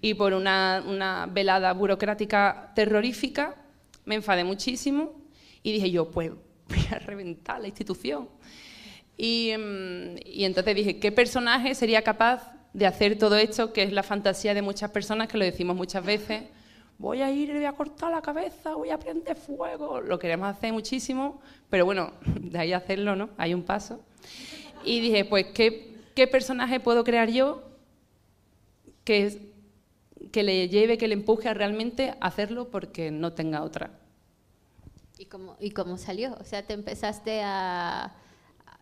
y 0.00 0.14
por 0.14 0.32
una, 0.32 1.28
velada 1.30 1.74
burocrática 1.74 2.72
terrorífica. 2.74 3.54
Me 4.06 4.14
enfadé 4.14 4.44
muchísimo 4.44 5.12
y 5.62 5.72
dije 5.72 5.90
yo, 5.90 6.10
pues 6.10 6.32
voy 6.68 6.86
a 6.90 6.98
reventar 7.00 7.60
la 7.60 7.68
institución. 7.68 8.30
Y, 9.22 9.52
mm, 9.56 10.16
y 10.26 10.44
entonces 10.44 10.74
dije, 10.74 10.98
¿qué 10.98 11.12
personaje 11.12 11.76
sería 11.76 12.02
capaz 12.02 12.42
de 12.72 12.86
hacer 12.86 13.16
todo 13.16 13.36
esto, 13.36 13.72
que 13.72 13.84
es 13.84 13.92
la 13.92 14.02
fantasía 14.02 14.52
de 14.52 14.62
muchas 14.62 14.90
personas, 14.90 15.28
que 15.28 15.38
lo 15.38 15.44
decimos 15.44 15.76
muchas 15.76 16.04
veces, 16.04 16.42
voy 16.98 17.22
a 17.22 17.30
ir 17.30 17.52
voy 17.52 17.64
a 17.64 17.72
cortar 17.72 18.10
la 18.10 18.20
cabeza, 18.20 18.74
voy 18.74 18.90
a 18.90 18.98
prender 18.98 19.36
fuego, 19.36 20.00
lo 20.00 20.18
queremos 20.18 20.48
hacer 20.48 20.72
muchísimo, 20.72 21.40
pero 21.70 21.84
bueno, 21.84 22.14
de 22.40 22.58
ahí 22.58 22.72
hacerlo, 22.72 23.14
¿no? 23.14 23.30
Hay 23.36 23.54
un 23.54 23.62
paso. 23.62 24.00
Y 24.84 24.98
dije, 24.98 25.24
pues, 25.24 25.46
¿qué, 25.54 25.94
qué 26.16 26.26
personaje 26.26 26.80
puedo 26.80 27.04
crear 27.04 27.30
yo 27.30 27.62
que, 29.04 29.52
que 30.32 30.42
le 30.42 30.68
lleve, 30.68 30.98
que 30.98 31.06
le 31.06 31.14
empuje 31.14 31.48
a 31.48 31.54
realmente 31.54 32.16
hacerlo 32.20 32.70
porque 32.70 33.12
no 33.12 33.34
tenga 33.34 33.62
otra? 33.62 34.00
¿Y 35.16 35.26
cómo, 35.26 35.56
¿Y 35.60 35.70
cómo 35.70 35.96
salió? 35.96 36.36
O 36.40 36.44
sea, 36.44 36.66
te 36.66 36.72
empezaste 36.72 37.40
a, 37.44 38.16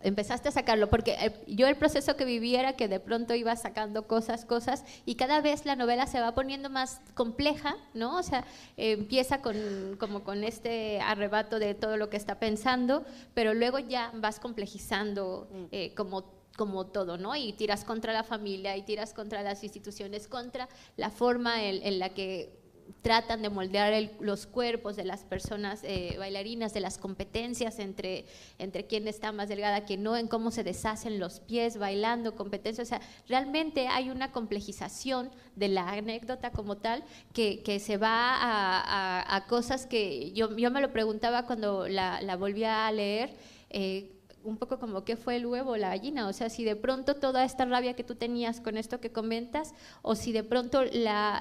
empezaste 0.02 0.48
a 0.48 0.52
sacarlo, 0.52 0.88
porque 0.88 1.12
eh, 1.20 1.32
yo 1.46 1.66
el 1.66 1.76
proceso 1.76 2.16
que 2.16 2.24
viví 2.24 2.56
era 2.56 2.74
que 2.74 2.88
de 2.88 3.00
pronto 3.00 3.34
iba 3.34 3.54
sacando 3.56 4.06
cosas, 4.06 4.44
cosas, 4.44 4.84
y 5.06 5.14
cada 5.14 5.40
vez 5.40 5.66
la 5.66 5.76
novela 5.76 6.06
se 6.06 6.20
va 6.20 6.34
poniendo 6.34 6.70
más 6.70 7.00
compleja, 7.14 7.76
¿no? 7.94 8.16
O 8.18 8.22
sea, 8.22 8.44
empieza 8.76 9.42
con, 9.42 9.96
como 9.98 10.24
con 10.24 10.44
este 10.44 11.00
arrebato 11.00 11.58
de 11.58 11.74
todo 11.74 11.96
lo 11.96 12.10
que 12.10 12.16
está 12.16 12.38
pensando, 12.38 13.04
pero 13.34 13.54
luego 13.54 13.78
ya 13.78 14.10
vas 14.14 14.40
complejizando 14.40 15.48
mm. 15.50 15.64
eh, 15.72 15.94
como 15.94 16.40
como 16.56 16.88
todo, 16.88 17.16
¿no? 17.16 17.34
Y 17.36 17.54
tiras 17.54 17.84
contra 17.84 18.12
la 18.12 18.22
familia, 18.22 18.76
y 18.76 18.82
tiras 18.82 19.14
contra 19.14 19.42
las 19.42 19.64
instituciones, 19.64 20.28
contra 20.28 20.68
la 20.98 21.08
forma 21.08 21.64
en 21.64 21.98
la 21.98 22.10
que 22.10 22.59
tratan 23.02 23.42
de 23.42 23.50
moldear 23.50 24.10
los 24.20 24.46
cuerpos 24.46 24.96
de 24.96 25.04
las 25.04 25.24
personas 25.24 25.80
eh, 25.84 26.16
bailarinas, 26.18 26.74
de 26.74 26.80
las 26.80 26.98
competencias 26.98 27.78
entre, 27.78 28.26
entre 28.58 28.86
quién 28.86 29.08
está 29.08 29.32
más 29.32 29.48
delgada, 29.48 29.84
quién 29.84 30.02
no, 30.02 30.16
en 30.16 30.28
cómo 30.28 30.50
se 30.50 30.64
deshacen 30.64 31.18
los 31.18 31.40
pies 31.40 31.78
bailando, 31.78 32.36
competencias. 32.36 32.88
O 32.88 32.88
sea, 32.88 33.00
realmente 33.28 33.88
hay 33.88 34.10
una 34.10 34.32
complejización 34.32 35.30
de 35.56 35.68
la 35.68 35.88
anécdota 35.88 36.52
como 36.52 36.76
tal 36.76 37.04
que, 37.32 37.62
que 37.62 37.80
se 37.80 37.96
va 37.96 38.34
a, 38.34 39.36
a, 39.36 39.46
cosas 39.46 39.86
que 39.86 40.32
yo, 40.32 40.56
yo 40.56 40.70
me 40.70 40.80
lo 40.80 40.92
preguntaba 40.92 41.46
cuando 41.46 41.88
la, 41.88 42.20
la 42.22 42.36
volví 42.36 42.64
a 42.64 42.90
leer. 42.92 43.30
Eh, 43.70 44.19
un 44.44 44.56
poco 44.56 44.78
como 44.78 45.04
qué 45.04 45.16
fue 45.16 45.36
el 45.36 45.46
huevo 45.46 45.72
o 45.72 45.76
la 45.76 45.90
gallina, 45.90 46.26
o 46.28 46.32
sea, 46.32 46.48
si 46.48 46.64
de 46.64 46.76
pronto 46.76 47.14
toda 47.14 47.44
esta 47.44 47.64
rabia 47.64 47.94
que 47.94 48.04
tú 48.04 48.14
tenías 48.14 48.60
con 48.60 48.76
esto 48.76 49.00
que 49.00 49.10
comentas, 49.10 49.74
o 50.02 50.14
si 50.14 50.32
de 50.32 50.42
pronto 50.42 50.82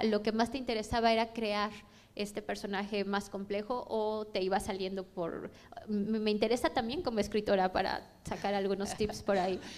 lo 0.03 0.21
que 0.21 0.31
más 0.31 0.51
te 0.51 0.57
interesaba 0.57 1.11
era 1.11 1.33
crear 1.33 1.71
este 2.15 2.41
personaje 2.41 3.05
más 3.05 3.29
complejo 3.29 3.85
o 3.87 4.25
te 4.27 4.41
iba 4.41 4.59
saliendo 4.59 5.05
por... 5.05 5.51
Me 5.87 6.31
interesa 6.31 6.69
también 6.69 7.01
como 7.01 7.19
escritora 7.19 7.71
para 7.71 8.11
sacar 8.25 8.53
algunos 8.53 8.95
tips 8.95 9.23
por 9.23 9.37
ahí. 9.37 9.59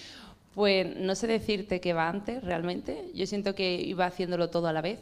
Pues 0.52 0.96
no 0.98 1.14
sé 1.14 1.26
decirte 1.28 1.80
qué 1.80 1.94
va 1.94 2.10
antes 2.10 2.44
realmente, 2.44 3.10
yo 3.14 3.26
siento 3.26 3.54
que 3.54 3.74
iba 3.74 4.04
haciéndolo 4.04 4.50
todo 4.50 4.66
a 4.66 4.74
la 4.74 4.82
vez. 4.82 4.98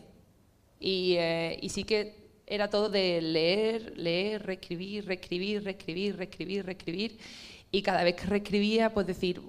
Y, 0.79 1.17
eh, 1.19 1.59
sí 1.69 1.83
que 1.83 2.31
era 2.47 2.71
todo 2.71 2.89
de 2.89 3.21
leer, 3.21 3.99
leer, 3.99 4.47
reescribir, 4.47 5.07
reescribir, 5.07 5.65
reescribir, 5.65 6.17
reescribir, 6.17 6.65
reescribir 6.65 7.19
y 7.71 7.83
cada 7.83 8.05
vez 8.05 8.17
que 8.17 8.27
reescribía, 8.27 8.93
pues 8.93 9.07
decir, 9.07 9.41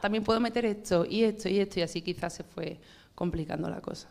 también 0.00 0.24
puedo 0.24 0.40
meter 0.40 0.64
esto 0.64 1.04
y 1.04 1.24
esto 1.24 1.48
y 1.48 1.60
esto, 1.60 1.80
y 1.80 1.82
así 1.82 2.02
quizás 2.02 2.34
se 2.34 2.44
fue 2.44 2.78
complicando 3.14 3.68
la 3.68 3.80
cosa. 3.80 4.08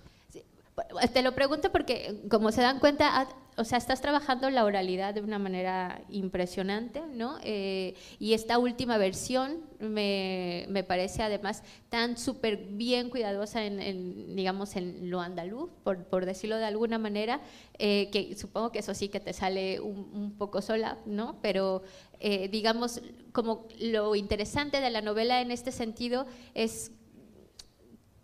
Te 1.12 1.24
lo 1.24 1.34
pregunto 1.34 1.72
porque, 1.72 2.22
como 2.30 2.52
se 2.52 2.62
dan 2.62 2.80
cuenta, 2.80 3.28
o 3.58 3.64
sea, 3.64 3.80
estás 3.80 4.00
trabajando 4.00 4.52
la 4.52 4.64
oralidad 4.64 5.16
de 5.16 5.22
una 5.22 5.40
manera 5.40 6.02
impresionante, 6.10 7.02
¿no? 7.12 7.40
Eh, 7.42 7.96
y 8.20 8.34
esta 8.34 8.60
última 8.60 9.00
versión 9.00 9.62
me, 9.80 10.68
me 10.70 10.84
parece 10.84 11.24
además 11.24 11.64
tan 11.90 12.16
súper 12.18 12.58
bien 12.58 13.10
cuidadosa 13.10 13.66
en, 13.66 14.36
digamos, 14.36 14.76
en 14.76 15.10
lo 15.10 15.20
andaluz, 15.20 15.72
por, 15.84 16.04
por 16.06 16.28
decirlo 16.28 16.58
de 16.58 16.66
alguna 16.66 17.00
manera, 17.00 17.42
eh, 17.80 18.10
que 18.12 18.36
supongo 18.36 18.72
que 18.72 18.80
eso 18.80 18.94
sí 18.94 19.10
que 19.10 19.20
te 19.20 19.34
sale 19.34 19.80
un, 19.80 20.12
un 20.14 20.38
poco 20.38 20.62
sola, 20.62 21.00
¿no? 21.08 21.38
Pero, 21.42 21.82
eh, 22.20 22.50
digamos, 22.50 23.02
como 23.38 23.68
lo 23.80 24.16
interesante 24.16 24.82
de 24.82 24.90
la 24.90 25.02
novela 25.02 25.42
en 25.42 25.52
este 25.52 25.72
sentido 25.72 26.26
es 26.56 26.92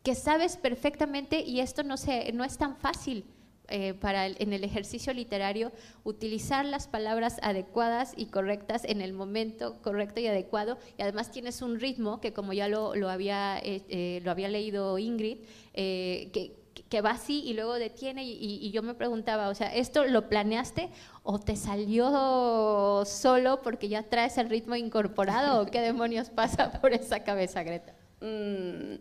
que 0.01 0.15
sabes 0.15 0.57
perfectamente, 0.57 1.41
y 1.41 1.59
esto 1.59 1.83
no, 1.83 1.97
se, 1.97 2.31
no 2.31 2.43
es 2.43 2.57
tan 2.57 2.75
fácil 2.77 3.23
eh, 3.67 3.93
para 3.93 4.25
en 4.25 4.53
el 4.53 4.63
ejercicio 4.63 5.13
literario, 5.13 5.71
utilizar 6.03 6.65
las 6.65 6.87
palabras 6.87 7.37
adecuadas 7.43 8.13
y 8.17 8.25
correctas 8.25 8.85
en 8.85 9.01
el 9.01 9.13
momento 9.13 9.79
correcto 9.83 10.19
y 10.19 10.25
adecuado, 10.25 10.79
y 10.97 11.03
además 11.03 11.31
tienes 11.31 11.61
un 11.61 11.79
ritmo 11.79 12.19
que 12.19 12.33
como 12.33 12.51
ya 12.51 12.67
lo, 12.67 12.95
lo 12.95 13.07
había, 13.07 13.59
eh, 13.59 13.83
eh, 13.89 14.19
lo 14.23 14.31
había 14.31 14.47
leído 14.47 14.97
Ingrid, 14.97 15.37
que, 15.75 16.62
que 16.89 17.01
va 17.01 17.11
así 17.11 17.43
y 17.45 17.53
luego 17.53 17.75
detiene 17.75 18.23
y, 18.23 18.71
yo 18.71 18.81
me 18.81 18.93
preguntaba, 18.93 19.49
o 19.49 19.55
sea, 19.55 19.73
¿esto 19.73 20.05
lo 20.05 20.29
planeaste 20.29 20.89
o 21.23 21.39
te 21.39 21.55
salió 21.55 23.03
solo 23.05 23.61
porque 23.61 23.89
ya 23.89 24.03
traes 24.03 24.37
el 24.37 24.49
ritmo 24.49 24.75
incorporado 24.75 25.61
o 25.61 25.65
qué 25.65 25.81
demonios 25.81 26.29
pasa 26.29 26.71
por 26.81 26.93
esa 26.93 27.23
cabeza, 27.23 27.63
Greta? 27.63 27.93
Mm, 28.21 28.95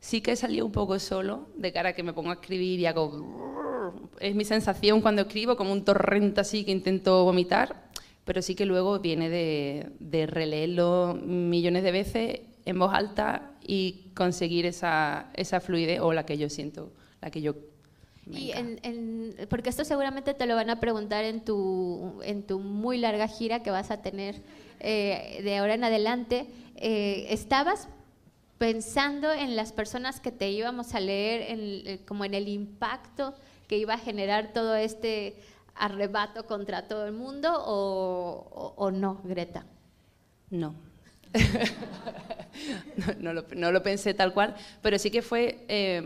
Sí 0.00 0.22
que 0.22 0.34
salió 0.34 0.64
un 0.64 0.72
poco 0.72 0.98
solo, 0.98 1.48
de 1.56 1.72
cara 1.72 1.90
a 1.90 1.92
que 1.92 2.02
me 2.02 2.14
pongo 2.14 2.30
a 2.30 2.34
escribir 2.34 2.80
y 2.80 2.86
hago... 2.86 3.92
Es 4.18 4.34
mi 4.34 4.44
sensación 4.44 5.02
cuando 5.02 5.22
escribo, 5.22 5.56
como 5.56 5.72
un 5.72 5.84
torrente 5.84 6.40
así 6.40 6.64
que 6.64 6.70
intento 6.70 7.24
vomitar, 7.24 7.90
pero 8.24 8.40
sí 8.40 8.54
que 8.54 8.64
luego 8.64 8.98
viene 8.98 9.28
de, 9.28 9.90
de 9.98 10.26
releerlo 10.26 11.18
millones 11.22 11.82
de 11.82 11.92
veces 11.92 12.40
en 12.64 12.78
voz 12.78 12.92
alta 12.92 13.52
y 13.66 14.10
conseguir 14.14 14.66
esa, 14.66 15.30
esa 15.34 15.60
fluidez 15.60 16.00
o 16.00 16.12
la 16.12 16.24
que 16.24 16.38
yo 16.38 16.48
siento, 16.48 16.92
la 17.20 17.30
que 17.30 17.40
yo 17.40 17.54
y 18.32 18.52
en, 18.52 19.34
porque 19.48 19.70
esto 19.70 19.84
seguramente 19.84 20.34
te 20.34 20.46
lo 20.46 20.54
van 20.54 20.70
a 20.70 20.80
preguntar 20.80 21.24
en 21.24 21.44
tu, 21.44 22.20
en 22.22 22.46
tu 22.46 22.60
muy 22.60 22.98
larga 22.98 23.28
gira 23.28 23.62
que 23.62 23.70
vas 23.70 23.90
a 23.90 24.02
tener 24.02 24.42
eh, 24.78 25.40
de 25.42 25.58
ahora 25.58 25.74
en 25.74 25.84
adelante. 25.84 26.46
Eh, 26.76 27.26
¿Estabas 27.30 27.88
pensando 28.58 29.32
en 29.32 29.56
las 29.56 29.72
personas 29.72 30.20
que 30.20 30.30
te 30.30 30.50
íbamos 30.50 30.94
a 30.94 31.00
leer, 31.00 31.42
en, 31.48 31.98
como 32.06 32.24
en 32.24 32.34
el 32.34 32.48
impacto 32.48 33.34
que 33.66 33.78
iba 33.78 33.94
a 33.94 33.98
generar 33.98 34.52
todo 34.52 34.74
este 34.74 35.36
arrebato 35.74 36.46
contra 36.46 36.86
todo 36.86 37.06
el 37.06 37.12
mundo 37.12 37.52
o, 37.54 38.90
no, 38.90 39.20
Greta? 39.24 39.64
No. 40.50 40.74
no, 43.20 43.32
lo, 43.32 43.82
pensé 43.82 44.14
tal 44.14 44.32
cual, 44.32 44.54
pero 44.82 44.98
sí 44.98 45.10
que 45.10 45.22
fue 45.22 45.64
eh, 45.68 46.02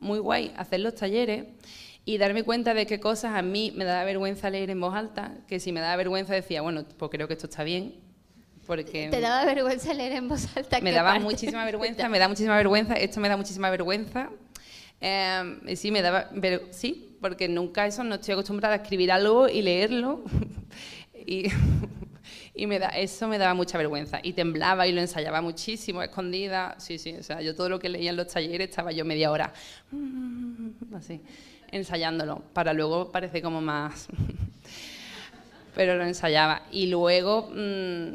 muy 0.00 0.18
guay 0.18 0.52
hacer 0.56 0.80
los 0.80 0.94
talleres 0.94 1.44
y 2.04 2.18
darme 2.18 2.42
cuenta 2.42 2.74
de 2.74 2.86
qué 2.86 3.00
cosas 3.00 3.34
a 3.34 3.42
mí 3.42 3.72
me 3.74 3.84
daba 3.84 4.04
vergüenza 4.04 4.50
leer 4.50 4.70
en 4.70 4.80
voz 4.80 4.94
alta, 4.94 5.36
que 5.46 5.60
si 5.60 5.72
me 5.72 5.80
daba 5.80 5.96
vergüenza 5.96 6.34
decía, 6.34 6.62
bueno, 6.62 6.84
pues 6.96 7.10
creo 7.10 7.28
que 7.28 7.34
esto 7.34 7.46
está 7.46 7.64
bien, 7.64 7.96
porque 8.66 9.08
¿Te 9.10 9.20
daba 9.20 9.44
vergüenza 9.44 9.94
leer 9.94 10.12
en 10.12 10.28
voz 10.28 10.46
alta? 10.56 10.80
Me 10.80 10.92
daba 10.92 11.18
muchísima 11.18 11.64
vergüenza, 11.66 12.08
me 12.08 12.18
da 12.18 12.28
muchísima 12.28 12.56
vergüenza, 12.56 12.94
esto 12.94 13.20
me 13.20 13.28
da 13.28 13.36
muchísima 13.36 13.70
vergüenza. 13.70 14.30
Eh, 15.00 15.74
sí, 15.76 15.90
me 15.90 16.02
daba, 16.02 16.30
pero 16.40 16.60
sí, 16.70 17.16
porque 17.20 17.48
nunca 17.48 17.86
eso, 17.86 18.04
no 18.04 18.16
estoy 18.16 18.32
acostumbrada 18.32 18.74
a 18.74 18.78
escribir 18.78 19.12
algo 19.12 19.48
y 19.48 19.62
leerlo. 19.62 20.22
y, 21.26 21.48
y 22.58 22.66
me 22.66 22.80
da, 22.80 22.88
eso 22.88 23.28
me 23.28 23.38
daba 23.38 23.54
mucha 23.54 23.78
vergüenza. 23.78 24.18
Y 24.20 24.32
temblaba 24.32 24.86
y 24.86 24.92
lo 24.92 25.00
ensayaba 25.00 25.40
muchísimo, 25.40 26.02
escondida. 26.02 26.74
Sí, 26.78 26.98
sí, 26.98 27.14
o 27.14 27.22
sea, 27.22 27.40
yo 27.40 27.54
todo 27.54 27.68
lo 27.68 27.78
que 27.78 27.88
leía 27.88 28.10
en 28.10 28.16
los 28.16 28.26
talleres 28.26 28.68
estaba 28.68 28.90
yo 28.90 29.04
media 29.04 29.30
hora, 29.30 29.52
así, 30.92 31.20
ensayándolo, 31.70 32.42
para 32.52 32.72
luego 32.72 33.10
parecer 33.10 33.42
como 33.42 33.60
más... 33.60 34.08
pero 35.76 35.96
lo 35.96 36.04
ensayaba. 36.04 36.62
Y 36.72 36.88
luego... 36.88 37.48
Mmm, 37.54 38.12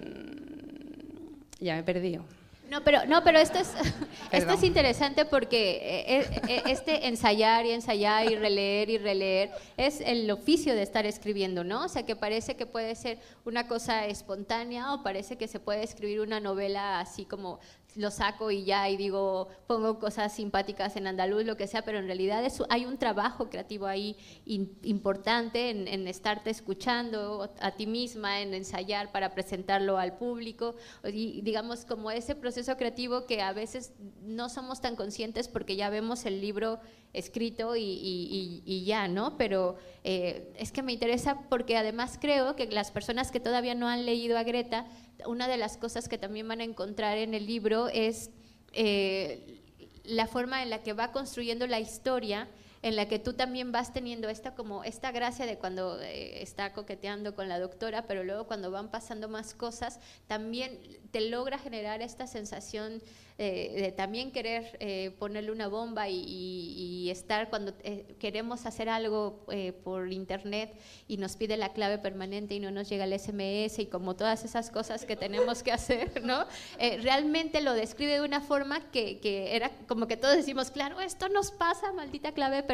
ya 1.62 1.75
me 1.75 1.79
he 1.79 1.84
perdido. 1.84 2.25
No, 2.74 2.84
pero, 2.84 3.06
no, 3.06 3.24
pero 3.24 3.38
esto 3.38 3.60
es, 3.60 3.72
esto 4.32 4.54
es 4.54 4.64
interesante 4.64 5.26
porque 5.26 6.06
eh, 6.08 6.42
eh, 6.48 6.64
este 6.66 7.08
ensayar 7.08 7.68
y 7.68 7.72
ensayar 7.72 8.32
y 8.32 8.36
releer 8.36 8.90
y 8.90 8.98
releer 8.98 9.52
es 9.78 10.02
el 10.02 10.32
oficio 10.32 10.74
de 10.74 10.82
estar 10.82 11.06
escribiendo, 11.06 11.64
¿no? 11.64 11.86
O 11.86 11.88
sea, 11.88 12.04
que 12.04 12.16
parece 12.16 12.56
que 12.56 12.66
puede 12.66 12.96
ser 12.96 13.20
una 13.46 13.68
cosa 13.68 14.08
espontánea 14.08 14.92
o 14.96 15.04
parece 15.04 15.38
que 15.38 15.48
se 15.48 15.60
puede 15.60 15.84
escribir 15.84 16.20
una 16.22 16.40
novela 16.40 17.00
así 17.00 17.26
como 17.26 17.60
lo 17.95 18.12
saco 18.12 18.51
y 18.51 18.63
ya 18.63 18.89
y 18.89 18.97
digo, 18.97 19.49
pongo 19.67 19.99
cosas 19.99 20.34
simpáticas 20.34 20.95
en 20.95 21.08
andaluz, 21.08 21.45
lo 21.45 21.58
que 21.58 21.67
sea, 21.67 21.84
pero 21.84 21.99
en 21.99 22.06
realidad 22.06 22.43
es, 22.45 22.62
hay 22.69 22.86
un 22.86 22.97
trabajo 22.97 23.49
creativo 23.49 23.86
ahí 23.86 24.17
importante 24.45 25.69
en, 25.69 26.08
estarte 26.08 26.49
escuchando 26.49 27.49
a 27.60 27.71
ti 27.71 27.88
misma, 27.88 28.41
en 28.41 28.53
ensayar 28.53 29.12
para 29.12 29.34
presentarlo 29.34 29.97
al 29.97 30.17
público, 30.17 30.75
y 31.06 31.41
digamos 31.41 31.86
como 31.86 32.12
ese 32.12 32.36
proceso 32.36 32.75
creativo 32.77 33.25
que 33.25 33.41
a 33.41 33.53
veces 33.53 33.93
no 34.21 34.49
somos 34.49 34.82
tan 34.82 34.95
conscientes 34.95 35.47
porque 35.47 35.75
ya 35.75 35.89
vemos 35.89 36.25
el 36.25 36.41
libro 36.41 36.79
escrito 37.13 37.75
y, 37.75 38.84
ya, 38.86 39.08
¿no? 39.08 39.38
Pero 39.38 39.75
eh, 40.03 40.51
es 40.58 40.71
que 40.71 40.82
me 40.82 40.93
interesa 40.93 41.41
porque 41.47 41.77
además 41.77 42.17
creo 42.19 42.56
que 42.56 42.65
las 42.67 42.91
personas 42.91 43.32
que 43.32 43.39
todavía 43.39 43.75
no 43.75 43.88
han 43.88 44.06
leído 44.06 44.38
a 44.38 44.43
Greta 44.43 44.88
una 45.26 45.47
de 45.47 45.58
las 45.58 45.78
cosas 45.78 46.10
que 46.10 46.17
también 46.17 46.47
van 46.47 46.62
a 46.62 46.63
encontrar 46.63 47.17
en 47.17 47.34
el 47.34 47.45
libro 47.45 47.88
es 47.88 48.30
eh, 48.73 49.62
la 50.04 50.28
forma 50.28 50.63
en 50.63 50.69
la 50.69 50.84
que 50.84 50.93
va 50.93 51.12
construyendo 51.12 51.67
la 51.67 51.80
historia 51.80 52.49
en 52.84 52.98
la 52.98 53.08
que 53.08 53.17
tú 53.17 53.34
también 53.34 53.72
vas 53.72 53.93
teniendo 53.93 54.28
esta 54.28 54.54
como 54.56 54.84
esta 54.84 55.12
gracia 55.12 55.46
de 55.46 55.58
cuando 55.58 56.00
eh, 56.02 56.43
está 56.43 56.74
coqueteando 56.74 57.34
con 57.34 57.48
la 57.48 57.58
doctora, 57.58 58.06
pero 58.08 58.26
luego 58.26 58.46
cuando 58.46 58.72
van 58.72 58.91
pasando 58.91 59.30
más 59.30 59.54
cosas, 59.54 60.00
también 60.28 60.80
te 61.12 61.22
logra 61.22 61.58
generar 61.58 62.02
esta 62.02 62.28
sensación 62.28 63.02
eh, 63.39 63.74
de 63.78 63.91
también 63.91 64.32
querer 64.32 64.78
eh, 64.80 65.15
ponerle 65.17 65.52
una 65.52 65.67
bomba 65.67 66.08
y, 66.08 67.10
estar 67.10 67.50
cuando 67.50 67.74
queremos 68.17 68.65
hacer 68.65 68.89
algo 68.89 69.46
por 69.84 70.12
internet 70.12 70.74
y 71.08 71.17
nos 71.17 71.36
pide 71.36 71.58
la 71.58 71.74
clave 71.74 72.00
permanente 72.00 72.56
y 72.56 72.60
no 72.60 72.72
nos 72.72 72.89
llega 72.89 73.04
el 73.04 73.19
SMS 73.19 73.78
y 73.80 73.86
como 73.86 74.15
todas 74.15 74.43
esas 74.46 74.72
cosas 74.72 75.06
que 75.06 75.15
tenemos 75.15 75.62
que 75.62 75.72
hacer, 75.72 76.24
¿no? 76.24 76.46
realmente 76.80 77.62
lo 77.62 77.74
describe 77.74 78.13
de 78.13 78.22
una 78.22 78.41
forma 78.41 78.80
que, 78.91 79.19
era 79.56 79.69
como 79.88 80.08
que 80.08 80.17
todos 80.17 80.36
decimos, 80.36 80.72
claro, 80.72 81.02
esto 81.02 81.30
nos 81.30 81.52
pasa, 81.52 81.91
maldita 81.91 82.32
clave 82.32 82.63
permanente, 82.63 82.73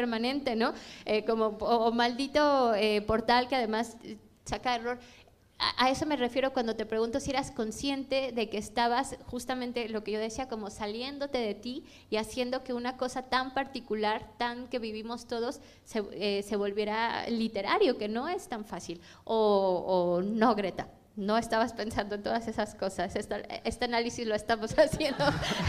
¿no? 0.56 0.72
como, 1.26 1.46
o 1.60 1.92
maldito 1.92 2.72
portal 3.06 3.48
que 3.48 3.56
además 3.56 3.96
saca 4.44 4.76
error 4.76 4.98
a, 5.76 5.90
eso 5.90 6.06
me 6.06 6.16
refiero 6.16 6.52
cuando 6.52 6.74
te 6.74 6.86
pregunto 6.86 7.20
si 7.20 7.30
eras 7.30 7.50
consciente 7.50 8.32
de 8.32 8.48
que 8.48 8.56
estabas 8.58 9.16
justamente 9.26 9.88
lo 9.88 10.02
que 10.02 10.12
yo 10.12 10.18
decía, 10.18 10.48
como 10.48 10.70
saliéndote 10.70 11.38
de 11.38 11.54
ti 11.54 11.84
y 12.08 12.16
haciendo 12.16 12.64
que 12.64 12.72
una 12.72 12.96
cosa 12.96 13.22
tan 13.22 13.52
particular, 13.52 14.32
tan 14.38 14.68
que 14.68 14.78
vivimos 14.78 15.26
todos, 15.26 15.60
se, 15.84 16.02
eh, 16.12 16.56
volviera 16.56 17.28
literario, 17.28 17.98
que 17.98 18.08
no 18.08 18.28
es 18.28 18.48
tan 18.48 18.64
fácil. 18.64 19.00
O, 19.24 20.22
no, 20.24 20.54
Greta. 20.54 20.88
No 21.16 21.36
estabas 21.36 21.74
pensando 21.74 22.14
en 22.14 22.22
todas 22.22 22.48
esas 22.48 22.74
cosas. 22.74 23.14
Este, 23.16 23.84
análisis 23.84 24.26
lo 24.26 24.34
estamos 24.34 24.72
haciendo 24.78 25.24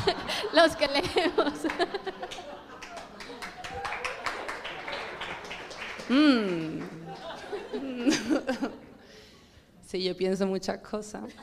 los 0.54 0.76
que 0.78 0.88
leemos. 0.88 1.54
Mm. 6.12 6.82
Sí, 9.88 10.04
yo 10.04 10.15
pienso 10.15 10.47
muchas 10.47 10.78
cosas. 10.80 11.24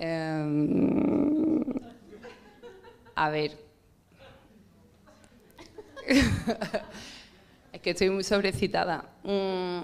Em, 0.00 1.64
a 3.16 3.30
ver. 3.30 3.58
es 7.72 7.80
que 7.80 7.90
estoy 7.90 8.10
muy 8.10 8.22
sobrecitada. 8.22 9.04
Mm, 9.24 9.80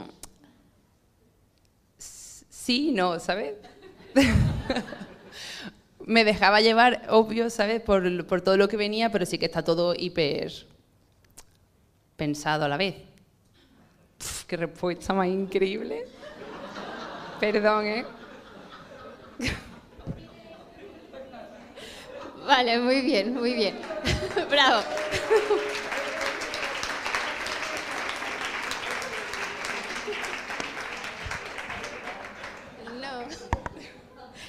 sí, 1.99 2.93
no, 2.93 3.19
¿sabes? 3.19 3.55
Me 6.07 6.23
dejaba 6.23 6.61
llevar, 6.61 7.03
obvio, 7.09 7.51
¿sabes? 7.51 7.81
Por, 7.81 8.25
por 8.27 8.41
todo 8.41 8.57
lo 8.57 8.69
que 8.69 8.77
venía, 8.77 9.11
pero 9.11 9.27
sí 9.27 9.39
que 9.39 9.47
está 9.47 9.65
todo 9.65 9.97
hiper 9.99 10.74
pensado 12.17 12.65
a 12.65 12.69
la 12.69 12.77
vez 12.77 12.95
qué 14.47 14.57
respuesta 14.57 15.13
más 15.13 15.29
increíble. 15.29 16.07
Perdón, 17.41 17.87
¿eh? 17.87 18.05
Vale, 22.47 22.79
muy 22.79 23.01
bien, 23.01 23.35
muy 23.35 23.55
bien. 23.55 23.75
Bravo. 24.51 24.83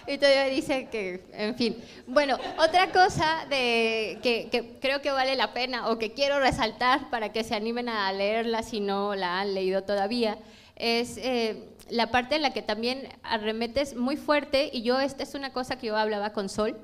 Y 0.07 0.17
todavía 0.17 0.45
dice 0.45 0.87
que, 0.89 1.23
en 1.33 1.55
fin. 1.55 1.77
Bueno, 2.05 2.37
otra 2.59 2.91
cosa 2.91 3.45
de, 3.49 4.19
que, 4.21 4.77
creo 4.79 5.01
que 5.01 5.11
vale 5.11 5.35
la 5.35 5.53
pena 5.53 5.89
o 5.89 5.97
que 5.97 6.13
quiero 6.13 6.39
resaltar 6.39 7.09
para 7.09 7.31
que 7.31 7.43
se 7.43 7.55
animen 7.55 7.89
a 7.89 8.11
leerla 8.13 8.61
si 8.61 8.79
no 8.79 9.15
la 9.15 9.39
han 9.39 9.55
leído 9.55 9.83
todavía, 9.83 10.37
es 10.75 11.17
eh, 11.17 11.69
la 11.89 12.11
parte 12.11 12.35
en 12.35 12.43
la 12.43 12.53
que 12.53 12.61
también 12.61 13.09
arremetes 13.23 13.95
muy 13.95 14.15
fuerte, 14.17 14.69
y 14.71 14.83
yo, 14.83 14.99
esta 14.99 15.23
es 15.23 15.33
una 15.33 15.51
cosa 15.53 15.77
que 15.77 15.87
yo 15.87 15.97
hablaba 15.97 16.33
con 16.33 16.49
Sol, 16.49 16.77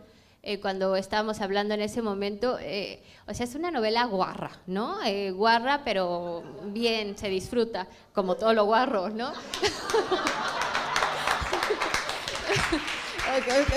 eh, 0.44 0.60
cuando 0.60 0.96
estábamos 0.96 1.40
hablando 1.42 1.76
en 1.76 1.82
ese 1.82 2.02
momento, 2.02 2.58
eh, 2.60 3.04
o 3.28 3.34
sea, 3.36 3.44
es 3.44 3.54
una 3.54 3.70
novela 3.70 4.06
guarra, 4.06 4.50
¿no? 4.66 4.98
guarra, 5.34 5.82
pero 5.86 6.42
bien, 6.66 7.16
se 7.16 7.30
disfruta, 7.30 7.88
como 8.14 8.36
todo 8.36 8.54
lo 8.54 8.66
guarro, 8.66 9.10
¿no? 9.10 9.32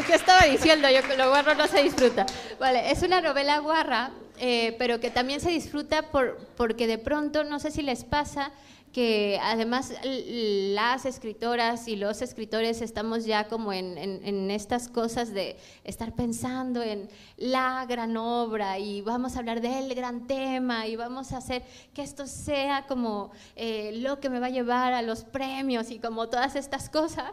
¿Qué 0.06 0.14
estaba 0.14 0.46
diciendo? 0.46 0.88
Yo 0.90 1.00
lo 1.16 1.28
guarro 1.28 1.54
no 1.54 1.68
se 1.68 1.82
disfruta. 1.82 2.26
Vale, 2.58 2.90
es 2.90 3.02
una 3.02 3.20
novela 3.20 3.58
guarra, 3.58 4.10
eh, 4.38 4.74
pero 4.78 4.98
que 4.98 5.10
también 5.10 5.40
se 5.40 5.50
disfruta 5.50 6.10
por, 6.10 6.38
porque 6.56 6.86
de 6.86 6.98
pronto, 6.98 7.44
no 7.44 7.60
sé 7.60 7.70
si 7.70 7.82
les 7.82 8.04
pasa, 8.04 8.50
que 8.92 9.40
además 9.42 9.92
las 10.04 11.04
escritoras 11.04 11.88
y 11.88 11.96
los 11.96 12.22
escritores 12.22 12.80
estamos 12.80 13.24
ya 13.24 13.48
como 13.48 13.72
en, 13.72 13.98
en, 13.98 14.50
estas 14.52 14.88
cosas 14.88 15.34
de 15.34 15.56
estar 15.82 16.12
pensando 16.12 16.80
en 16.80 17.08
la 17.36 17.86
gran 17.88 18.16
obra 18.16 18.78
y 18.78 19.00
vamos 19.00 19.34
a 19.34 19.40
hablar 19.40 19.60
del 19.60 19.92
gran 19.96 20.28
tema 20.28 20.86
y 20.86 20.94
vamos 20.94 21.32
a 21.32 21.38
hacer 21.38 21.64
que 21.92 22.02
esto 22.02 22.28
sea 22.28 22.86
como 22.86 23.32
eh, 23.56 23.90
lo 23.96 24.20
que 24.20 24.30
me 24.30 24.38
va 24.38 24.46
a 24.46 24.50
llevar 24.50 24.92
a 24.92 25.02
los 25.02 25.24
premios 25.24 25.90
y 25.90 25.98
como 25.98 26.28
todas 26.28 26.54
estas 26.54 26.88
cosas. 26.88 27.32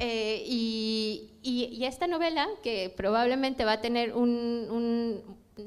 Eh, 0.00 0.44
y, 0.46 1.84
esta 1.84 2.06
novela, 2.06 2.46
que 2.62 2.92
probablemente 2.96 3.64
va 3.64 3.72
a 3.72 3.80
tener 3.80 4.14
un, 4.14 5.22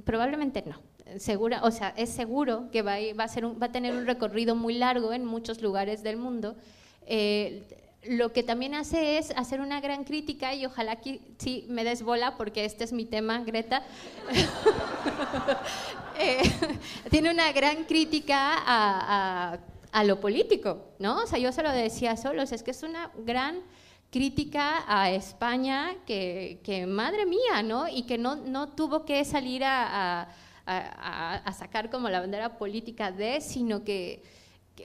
probablemente 0.06 0.63
no, 0.65 0.80
segura, 1.20 1.62
o 1.63 1.72
sea, 1.72 1.94
es 1.98 2.10
seguro 2.10 2.70
que 2.72 2.82
va, 2.82 2.96
va, 3.20 3.24
a 3.24 3.28
ser 3.28 3.46
va 3.46 3.65
a 3.65 3.72
tener 3.72 3.94
un 3.94 4.06
recorrido 4.06 4.56
muy 4.56 4.76
largo 4.76 5.12
en 5.13 5.26
muchos 5.26 5.62
lugares 5.62 6.04
del 6.04 6.17
mundo. 6.17 6.56
Eh, 7.08 7.63
lo 8.04 8.32
que 8.32 8.44
también 8.44 8.74
hace 8.74 9.17
es 9.17 9.32
hacer 9.32 9.60
una 9.60 9.82
gran 9.82 10.06
crítica 10.06 10.54
y 10.54 10.65
ojalá 10.65 10.98
que 10.98 11.20
sí 11.38 11.65
me 11.67 11.84
des 11.84 12.04
bola 12.04 12.38
porque 12.38 12.65
este 12.65 12.84
es 12.84 12.94
mi 12.94 13.06
tema, 13.06 13.44
Greta. 13.44 13.84
Eh, 16.20 16.44
tiene 17.10 17.32
una 17.32 17.52
gran 17.52 17.86
crítica 17.86 18.54
a, 18.54 19.54
a, 19.54 19.60
a, 19.91 20.04
lo 20.04 20.20
político, 20.20 20.86
¿no? 21.00 21.24
O 21.24 21.26
sea, 21.26 21.39
yo 21.39 21.52
se 21.52 21.63
lo 21.63 21.72
decía 21.72 22.12
a 22.12 22.17
Solos, 22.17 22.52
es 22.52 22.62
que 22.62 22.70
es 22.70 22.84
una 22.84 23.10
gran 23.26 23.62
crítica 24.12 24.84
a 24.88 25.10
España 25.10 25.95
que, 26.06 26.86
madre 26.88 27.26
mía, 27.26 27.63
¿no? 27.63 27.88
Y 27.88 28.04
que 28.04 28.17
no, 28.17 28.36
no 28.36 28.69
tuvo 28.69 29.06
que 29.06 29.24
salir 29.26 29.63
a, 29.65 30.28
sacar 31.58 31.89
como 31.89 32.10
la 32.10 32.19
bandera 32.19 32.58
política 32.58 33.12
de, 33.12 33.41
sino 33.41 33.84
que, 33.84 34.21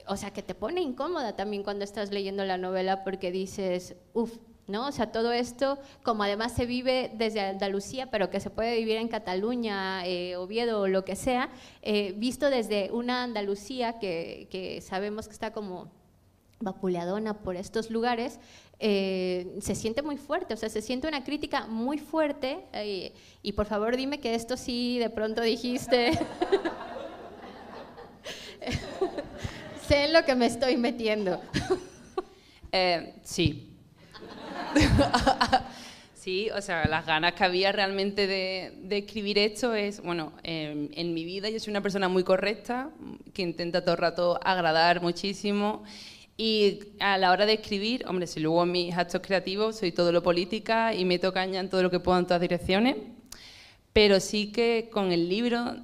o 0.06 0.16
sea, 0.16 0.32
que 0.32 0.42
te 0.42 0.54
pone 0.54 0.80
incómoda 0.80 1.36
también 1.36 1.62
cuando 1.64 1.84
estás 1.84 2.10
leyendo 2.10 2.44
la 2.44 2.56
novela 2.56 3.04
porque 3.04 3.30
dices, 3.30 3.96
uff, 4.14 4.38
¿no? 4.68 4.86
O 4.86 4.92
sea, 4.92 5.10
todo 5.12 5.32
esto, 5.32 5.78
como 6.02 6.22
además 6.22 6.52
se 6.52 6.66
vive 6.66 7.10
desde 7.14 7.40
Andalucía, 7.40 8.10
pero 8.10 8.30
que 8.30 8.40
se 8.40 8.50
puede 8.50 8.76
vivir 8.76 8.96
en 8.96 9.08
Cataluña, 9.08 10.06
eh, 10.06 10.36
Oviedo 10.36 10.80
o 10.80 10.88
lo 10.88 11.04
que 11.04 11.16
sea, 11.16 11.50
eh, 11.82 12.14
visto 12.16 12.50
desde 12.50 12.90
una 12.92 13.24
Andalucía 13.24 13.98
que, 13.98 14.48
que 14.50 14.80
sabemos 14.80 15.26
que 15.26 15.34
está 15.34 15.52
como 15.52 15.90
vapuleadona 16.60 17.34
por 17.34 17.56
estos 17.56 17.90
lugares, 17.90 18.38
eh, 18.78 19.56
se 19.60 19.74
siente 19.74 20.02
muy 20.02 20.18
fuerte, 20.18 20.52
o 20.54 20.56
sea, 20.56 20.68
se 20.68 20.82
siente 20.82 21.08
una 21.08 21.24
crítica 21.24 21.66
muy 21.66 21.98
fuerte. 21.98 22.64
Eh, 22.72 23.12
y 23.42 23.52
por 23.52 23.66
favor 23.66 23.96
dime 23.96 24.20
que 24.20 24.34
esto 24.34 24.56
sí 24.56 24.98
de 24.98 25.10
pronto 25.10 25.42
dijiste. 25.42 26.12
sé 29.86 30.04
en 30.04 30.12
lo 30.12 30.24
que 30.24 30.34
me 30.34 30.46
estoy 30.46 30.76
metiendo. 30.76 31.40
Eh, 32.72 33.14
sí. 33.22 33.70
sí, 36.14 36.50
o 36.50 36.60
sea, 36.60 36.84
las 36.88 37.06
ganas 37.06 37.32
que 37.32 37.44
había 37.44 37.72
realmente 37.72 38.26
de, 38.26 38.86
escribir 38.90 39.38
esto 39.38 39.72
es, 39.72 40.02
bueno, 40.02 40.32
en 40.42 41.14
mi 41.14 41.24
vida 41.24 41.48
yo 41.48 41.58
soy 41.58 41.70
una 41.70 41.80
persona 41.80 42.08
muy 42.08 42.22
correcta, 42.22 42.90
que 43.32 43.40
intenta 43.40 43.82
todo 43.82 43.94
el 43.94 44.00
rato 44.00 44.38
agradar 44.42 45.00
muchísimo 45.00 45.84
y 46.36 46.80
a 47.00 47.16
la 47.16 47.30
hora 47.30 47.46
de 47.46 47.54
escribir, 47.54 48.04
hombre, 48.06 48.26
si 48.26 48.40
luego 48.40 48.66
mis 48.66 48.94
actos 48.94 49.22
creativos 49.22 49.76
soy 49.76 49.92
todo 49.92 50.12
lo 50.12 50.22
política 50.22 50.94
y 50.94 51.04
meto 51.04 51.32
caña 51.32 51.60
en 51.60 51.70
todo 51.70 51.82
lo 51.82 51.90
que 51.90 52.00
puedo 52.00 52.18
en 52.18 52.26
todas 52.26 52.42
direcciones, 52.42 52.96
pero 53.94 54.20
sí 54.20 54.52
que 54.52 54.90
con 54.92 55.12
el 55.12 55.28
libro 55.30 55.76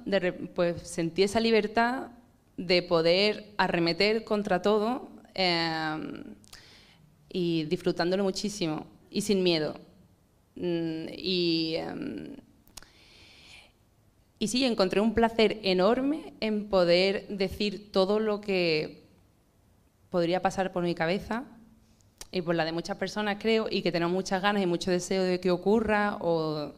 pues 0.53 0.83
sentí 0.83 1.23
esa 1.23 1.39
libertad 1.39 2.11
de 2.57 2.83
poder 2.83 3.53
arremeter 3.57 4.23
contra 4.23 4.61
todo 4.61 5.09
em, 5.33 6.23
y 7.29 7.63
disfrutándolo 7.63 8.23
muchísimo 8.23 8.85
y 9.09 9.21
sin 9.21 9.41
miedo. 9.41 9.73
Mm, 10.55 11.07
y, 11.17 11.75
em, 11.77 12.35
y 14.37 14.47
sí, 14.47 14.63
encontré 14.65 15.01
un 15.01 15.15
placer 15.15 15.59
enorme 15.63 16.33
en 16.39 16.69
poder 16.69 17.27
decir 17.29 17.91
todo 17.91 18.19
lo 18.19 18.41
que 18.41 19.02
podría 20.13 20.43
pasar 20.43 20.71
por 20.71 20.83
mi 20.83 20.93
cabeza 20.93 21.43
y 22.31 22.43
por 22.43 22.53
la 22.53 22.65
de 22.65 22.71
muchas 22.71 22.97
personas, 22.97 23.37
creo, 23.39 23.65
y 23.67 23.81
que 23.81 23.91
tenemos 23.91 24.13
muchas 24.13 24.43
ganas 24.43 24.61
y 24.61 24.67
mucho 24.67 24.91
deseo 24.91 25.23
de 25.23 25.39
que 25.39 25.49
ocurra 25.49 26.19
o 26.21 26.73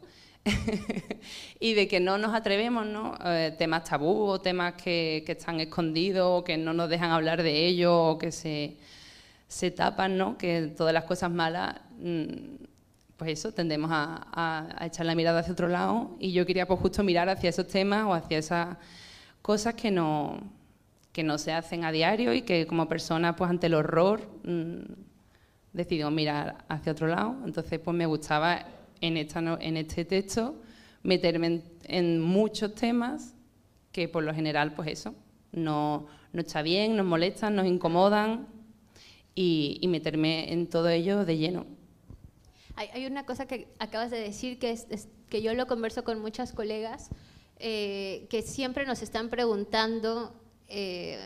y 1.59 1.73
de 1.73 1.89
que 1.89 1.99
no 1.99 2.17
nos 2.17 2.33
atrevemos, 2.33 2.85
¿no? 2.85 3.13
Eh, 3.25 3.53
temas 3.57 3.83
tabú 3.83 4.27
o 4.27 4.39
temas 4.39 4.75
que, 4.75 5.23
que, 5.25 5.33
están 5.33 5.59
escondidos 5.59 6.25
o 6.31 6.43
que 6.45 6.55
no 6.55 6.71
nos 6.71 6.89
dejan 6.89 7.11
hablar 7.11 7.43
de 7.43 7.67
ellos 7.67 7.91
o 7.93 8.17
que 8.17 8.31
se, 8.31 8.77
se 9.49 9.69
tapan, 9.69 10.17
¿no? 10.17 10.37
Que 10.37 10.67
todas 10.67 10.93
las 10.93 11.03
cosas 11.03 11.29
malas, 11.29 11.75
mm, 11.99 12.63
pues 13.17 13.31
eso, 13.31 13.51
tendemos 13.51 13.91
a, 13.91 14.27
a, 14.79 14.85
echar 14.85 15.05
la 15.05 15.13
mirada 15.13 15.41
hacia 15.41 15.51
otro 15.51 15.67
lado 15.67 16.15
y 16.21 16.31
yo 16.31 16.45
quería 16.45 16.65
pues 16.65 16.79
justo 16.79 17.03
mirar 17.03 17.27
hacia 17.27 17.49
esos 17.49 17.67
temas 17.67 18.05
o 18.05 18.13
hacia 18.13 18.37
esas 18.37 18.77
cosas 19.41 19.73
que 19.73 19.91
no, 19.91 20.39
que 21.15 21.23
no 21.23 21.37
se 21.37 21.53
hacen 21.53 21.85
a 21.85 21.93
diario 21.93 22.33
y 22.33 22.41
que 22.41 22.67
como 22.67 22.89
persona 22.89 23.37
pues 23.37 23.49
ante 23.49 23.67
el 23.67 23.75
horror 23.75 24.19
mmm, 24.43 24.81
mirar 26.11 26.65
hacia 26.67 26.91
otro 26.91 27.07
lado. 27.07 27.37
Entonces 27.45 27.79
pues 27.79 27.95
me 27.95 28.05
gustaba 28.05 28.65
en, 28.99 29.15
esta, 29.15 29.39
en 29.61 29.77
este 29.77 30.03
texto 30.03 30.61
meterme 31.03 31.61
en, 31.85 32.19
muchos 32.19 32.75
temas 32.75 33.33
que 33.93 34.09
por 34.09 34.25
lo 34.25 34.33
general, 34.33 34.73
pues 34.73 34.89
eso, 34.89 35.15
no, 35.53 36.07
no 36.33 36.41
está 36.41 36.61
bien, 36.61 36.97
nos 36.97 37.05
molestan, 37.05 37.55
nos 37.55 37.65
incomodan 37.65 38.47
y, 39.33 39.77
y 39.79 39.87
meterme 39.87 40.51
en 40.51 40.67
todo 40.67 40.89
ello 40.89 41.23
de 41.23 41.37
lleno. 41.37 41.65
Hay, 42.75 42.89
hay, 42.93 43.05
una 43.05 43.25
cosa 43.25 43.45
que 43.45 43.69
acabas 43.79 44.11
de 44.11 44.19
decir 44.19 44.59
que, 44.59 44.71
es, 44.71 44.85
es, 44.89 45.07
que 45.29 45.41
yo 45.41 45.53
lo 45.53 45.65
converso 45.65 46.03
con 46.03 46.19
muchas 46.19 46.51
colegas 46.51 47.09
eh, 47.57 48.27
que 48.29 48.41
siempre 48.41 48.85
nos 48.85 49.01
están 49.01 49.29
preguntando 49.29 50.41
eh, 50.67 51.19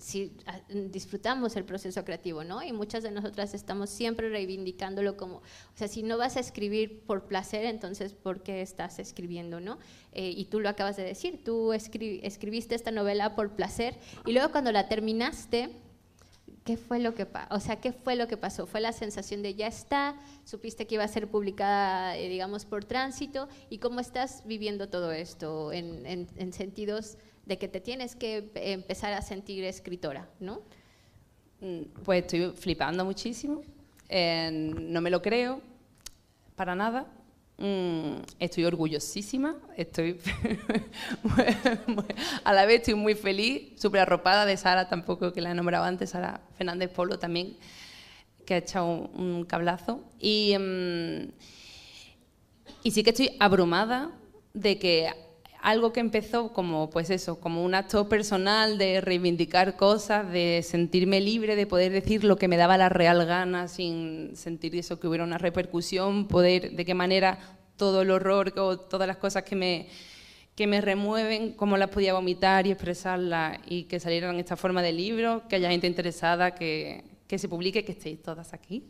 si 0.00 0.32
ah, 0.46 0.60
disfrutamos 0.68 1.56
el 1.56 1.64
proceso 1.64 2.04
creativo, 2.04 2.44
¿no? 2.44 2.62
Y 2.62 2.72
muchas 2.72 3.02
de 3.02 3.10
nosotras 3.10 3.54
estamos 3.54 3.90
siempre 3.90 4.28
reivindicándolo 4.28 5.16
como, 5.16 5.36
o 5.36 5.42
sea, 5.76 5.88
si 5.88 6.02
no 6.02 6.18
vas 6.18 6.36
a 6.36 6.40
escribir 6.40 7.02
por 7.06 7.24
placer, 7.24 7.64
entonces, 7.64 8.12
¿por 8.12 8.42
qué 8.42 8.62
estás 8.62 8.98
escribiendo, 8.98 9.60
no? 9.60 9.78
Eh, 10.12 10.32
y 10.36 10.46
tú 10.46 10.60
lo 10.60 10.68
acabas 10.68 10.96
de 10.96 11.04
decir, 11.04 11.42
tú 11.44 11.72
escribiste 11.72 12.74
esta 12.74 12.90
novela 12.90 13.34
por 13.34 13.52
placer 13.52 13.96
y 14.26 14.32
luego 14.32 14.50
cuando 14.50 14.72
la 14.72 14.88
terminaste, 14.88 15.70
¿qué 16.64 16.76
fue 16.76 16.98
lo 16.98 17.14
que 17.14 17.26
o 17.50 17.60
sea, 17.60 17.76
qué 17.80 17.92
fue 17.92 18.16
lo 18.16 18.26
que 18.28 18.36
pasó? 18.36 18.66
Fue 18.66 18.80
la 18.80 18.92
sensación 18.92 19.42
de 19.42 19.54
ya 19.54 19.66
está, 19.66 20.16
supiste 20.44 20.86
que 20.86 20.96
iba 20.96 21.04
a 21.04 21.08
ser 21.08 21.28
publicada, 21.28 22.16
eh, 22.16 22.28
digamos, 22.28 22.64
por 22.64 22.84
tránsito 22.84 23.48
y 23.70 23.78
cómo 23.78 24.00
estás 24.00 24.42
viviendo 24.46 24.88
todo 24.88 25.12
esto 25.12 25.72
en, 25.72 26.06
en, 26.06 26.28
en 26.36 26.52
sentidos 26.52 27.18
de 27.46 27.58
que 27.58 27.68
te 27.68 27.80
tienes 27.80 28.16
que 28.16 28.50
empezar 28.54 29.12
a 29.12 29.22
sentir 29.22 29.64
escritora, 29.64 30.28
¿no? 30.40 30.62
Mm, 31.60 31.82
pues 32.04 32.22
estoy 32.24 32.52
flipando 32.56 33.04
muchísimo, 33.04 33.62
eh, 34.08 34.50
no 34.52 35.00
me 35.00 35.10
lo 35.10 35.22
creo 35.22 35.60
para 36.56 36.74
nada, 36.74 37.06
mm, 37.58 38.16
estoy 38.38 38.64
orgullosísima, 38.64 39.56
estoy 39.76 40.18
a 42.44 42.52
la 42.52 42.66
vez 42.66 42.80
estoy 42.80 42.94
muy 42.94 43.14
feliz, 43.14 43.80
súper 43.80 44.02
arropada 44.02 44.46
de 44.46 44.56
Sara 44.56 44.88
tampoco, 44.88 45.32
que 45.32 45.40
la 45.40 45.50
he 45.50 45.54
nombrado 45.54 45.84
antes, 45.84 46.10
Sara 46.10 46.40
Fernández 46.56 46.90
Polo 46.90 47.18
también, 47.18 47.56
que 48.44 48.54
ha 48.54 48.58
echado 48.58 48.86
un, 48.86 49.44
cablazo. 49.46 50.04
Y, 50.20 50.54
mm, 50.58 51.32
y 52.82 52.90
sí 52.90 53.02
que 53.02 53.10
estoy 53.10 53.36
abrumada 53.40 54.12
de 54.52 54.78
que 54.78 55.10
algo 55.64 55.94
que 55.94 56.00
empezó 56.00 56.52
como, 56.52 56.90
pues 56.90 57.08
eso, 57.08 57.40
como 57.40 57.64
un 57.64 57.74
acto 57.74 58.06
personal 58.06 58.76
de 58.76 59.00
reivindicar 59.00 59.76
cosas, 59.76 60.30
de 60.30 60.60
sentirme 60.62 61.22
libre, 61.22 61.56
de 61.56 61.66
poder 61.66 61.90
decir 61.90 62.22
lo 62.22 62.36
que 62.36 62.48
me 62.48 62.58
daba 62.58 62.76
la 62.76 62.90
real 62.90 63.24
gana 63.24 63.66
sin 63.66 64.36
sentir 64.36 64.76
eso 64.76 65.00
que 65.00 65.08
hubiera 65.08 65.24
una 65.24 65.38
repercusión, 65.38 66.28
poder, 66.28 66.72
de 66.72 66.84
qué 66.84 66.92
manera 66.92 67.38
todo 67.76 68.02
el 68.02 68.10
horror 68.10 68.52
o 68.58 68.78
todas 68.78 69.08
las 69.08 69.16
cosas 69.16 69.44
que 69.44 69.56
me, 69.56 69.88
que 70.54 70.66
me 70.66 70.82
remueven, 70.82 71.54
cómo 71.54 71.78
las 71.78 71.88
podía 71.88 72.12
vomitar 72.12 72.66
y 72.66 72.70
expresarlas 72.70 73.58
y 73.66 73.84
que 73.84 73.98
salieran 74.00 74.38
esta 74.38 74.58
forma 74.58 74.82
de 74.82 74.92
libro, 74.92 75.48
que 75.48 75.56
haya 75.56 75.70
gente 75.70 75.86
interesada, 75.86 76.54
que, 76.54 77.04
que 77.26 77.38
se 77.38 77.48
publique, 77.48 77.86
que 77.86 77.92
estéis 77.92 78.22
todas 78.22 78.52
aquí. 78.52 78.84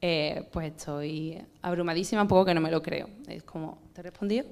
Eh, 0.00 0.48
pues 0.52 0.68
estoy 0.68 1.36
abrumadísima, 1.62 2.22
un 2.22 2.28
poco 2.28 2.44
que 2.44 2.54
no 2.54 2.60
me 2.60 2.70
lo 2.70 2.80
creo. 2.80 3.08
Es 3.26 3.42
como, 3.42 3.82
¿te 3.92 4.02
he 4.02 4.04
respondido? 4.04 4.46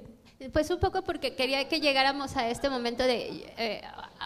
Pues 0.50 0.70
un 0.70 0.80
poco 0.80 1.02
porque 1.02 1.34
quería 1.34 1.68
que 1.68 1.80
llegáramos 1.80 2.36
a 2.36 2.48
este 2.48 2.70
momento 2.70 3.02
de, 3.04 3.52
eh, 3.58 3.82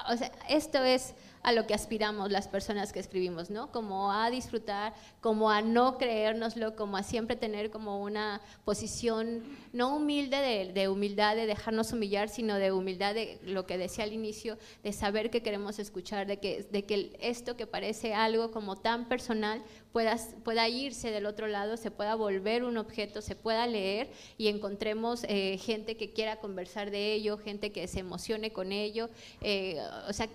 o 0.08 0.16
sea, 0.16 0.30
esto 0.48 0.82
es 0.84 1.14
a 1.46 1.52
lo 1.52 1.64
que 1.64 1.74
aspiramos 1.74 2.32
las 2.32 2.48
personas 2.48 2.92
que 2.92 2.98
escribimos, 2.98 3.50
¿no? 3.50 3.70
Como 3.70 4.10
a 4.12 4.30
disfrutar, 4.30 4.94
como 5.20 5.48
a 5.48 5.62
no 5.62 5.96
creérnoslo, 5.96 6.74
como 6.74 6.96
a 6.96 7.04
siempre 7.04 7.36
tener 7.36 7.70
como 7.70 8.02
una 8.02 8.40
posición 8.64 9.44
no 9.72 9.94
humilde 9.94 10.38
de, 10.38 10.72
de, 10.72 10.88
humildad, 10.88 11.36
de 11.36 11.46
dejarnos 11.46 11.92
humillar, 11.92 12.28
sino 12.28 12.56
de 12.56 12.72
humildad 12.72 13.14
de 13.14 13.38
lo 13.44 13.64
que 13.64 13.78
decía 13.78 14.02
al 14.02 14.12
inicio, 14.12 14.58
de 14.82 14.92
saber 14.92 15.30
que 15.30 15.40
queremos 15.40 15.78
escuchar, 15.78 16.26
de 16.26 16.38
que, 16.40 16.64
de 16.64 16.84
que 16.84 17.16
esto 17.20 17.56
que 17.56 17.68
parece 17.68 18.12
algo 18.12 18.50
como 18.50 18.74
tan 18.74 19.08
personal 19.08 19.62
pueda, 19.92 20.16
pueda 20.42 20.68
irse 20.68 21.12
del 21.12 21.26
otro 21.26 21.46
lado, 21.46 21.76
se 21.76 21.92
pueda 21.92 22.16
volver 22.16 22.64
un 22.64 22.76
objeto, 22.76 23.22
se 23.22 23.36
pueda 23.36 23.68
leer 23.68 24.10
y 24.36 24.48
encontremos 24.48 25.22
eh, 25.28 25.58
gente 25.58 25.96
que 25.96 26.12
quiera 26.12 26.40
conversar 26.40 26.90
de 26.90 27.12
ello, 27.12 27.38
gente 27.38 27.70
que 27.70 27.86
se 27.86 28.00
emocione 28.00 28.52
con 28.52 28.72
ello, 28.72 29.10
eh, 29.42 29.80
o 30.08 30.12
sea, 30.12 30.28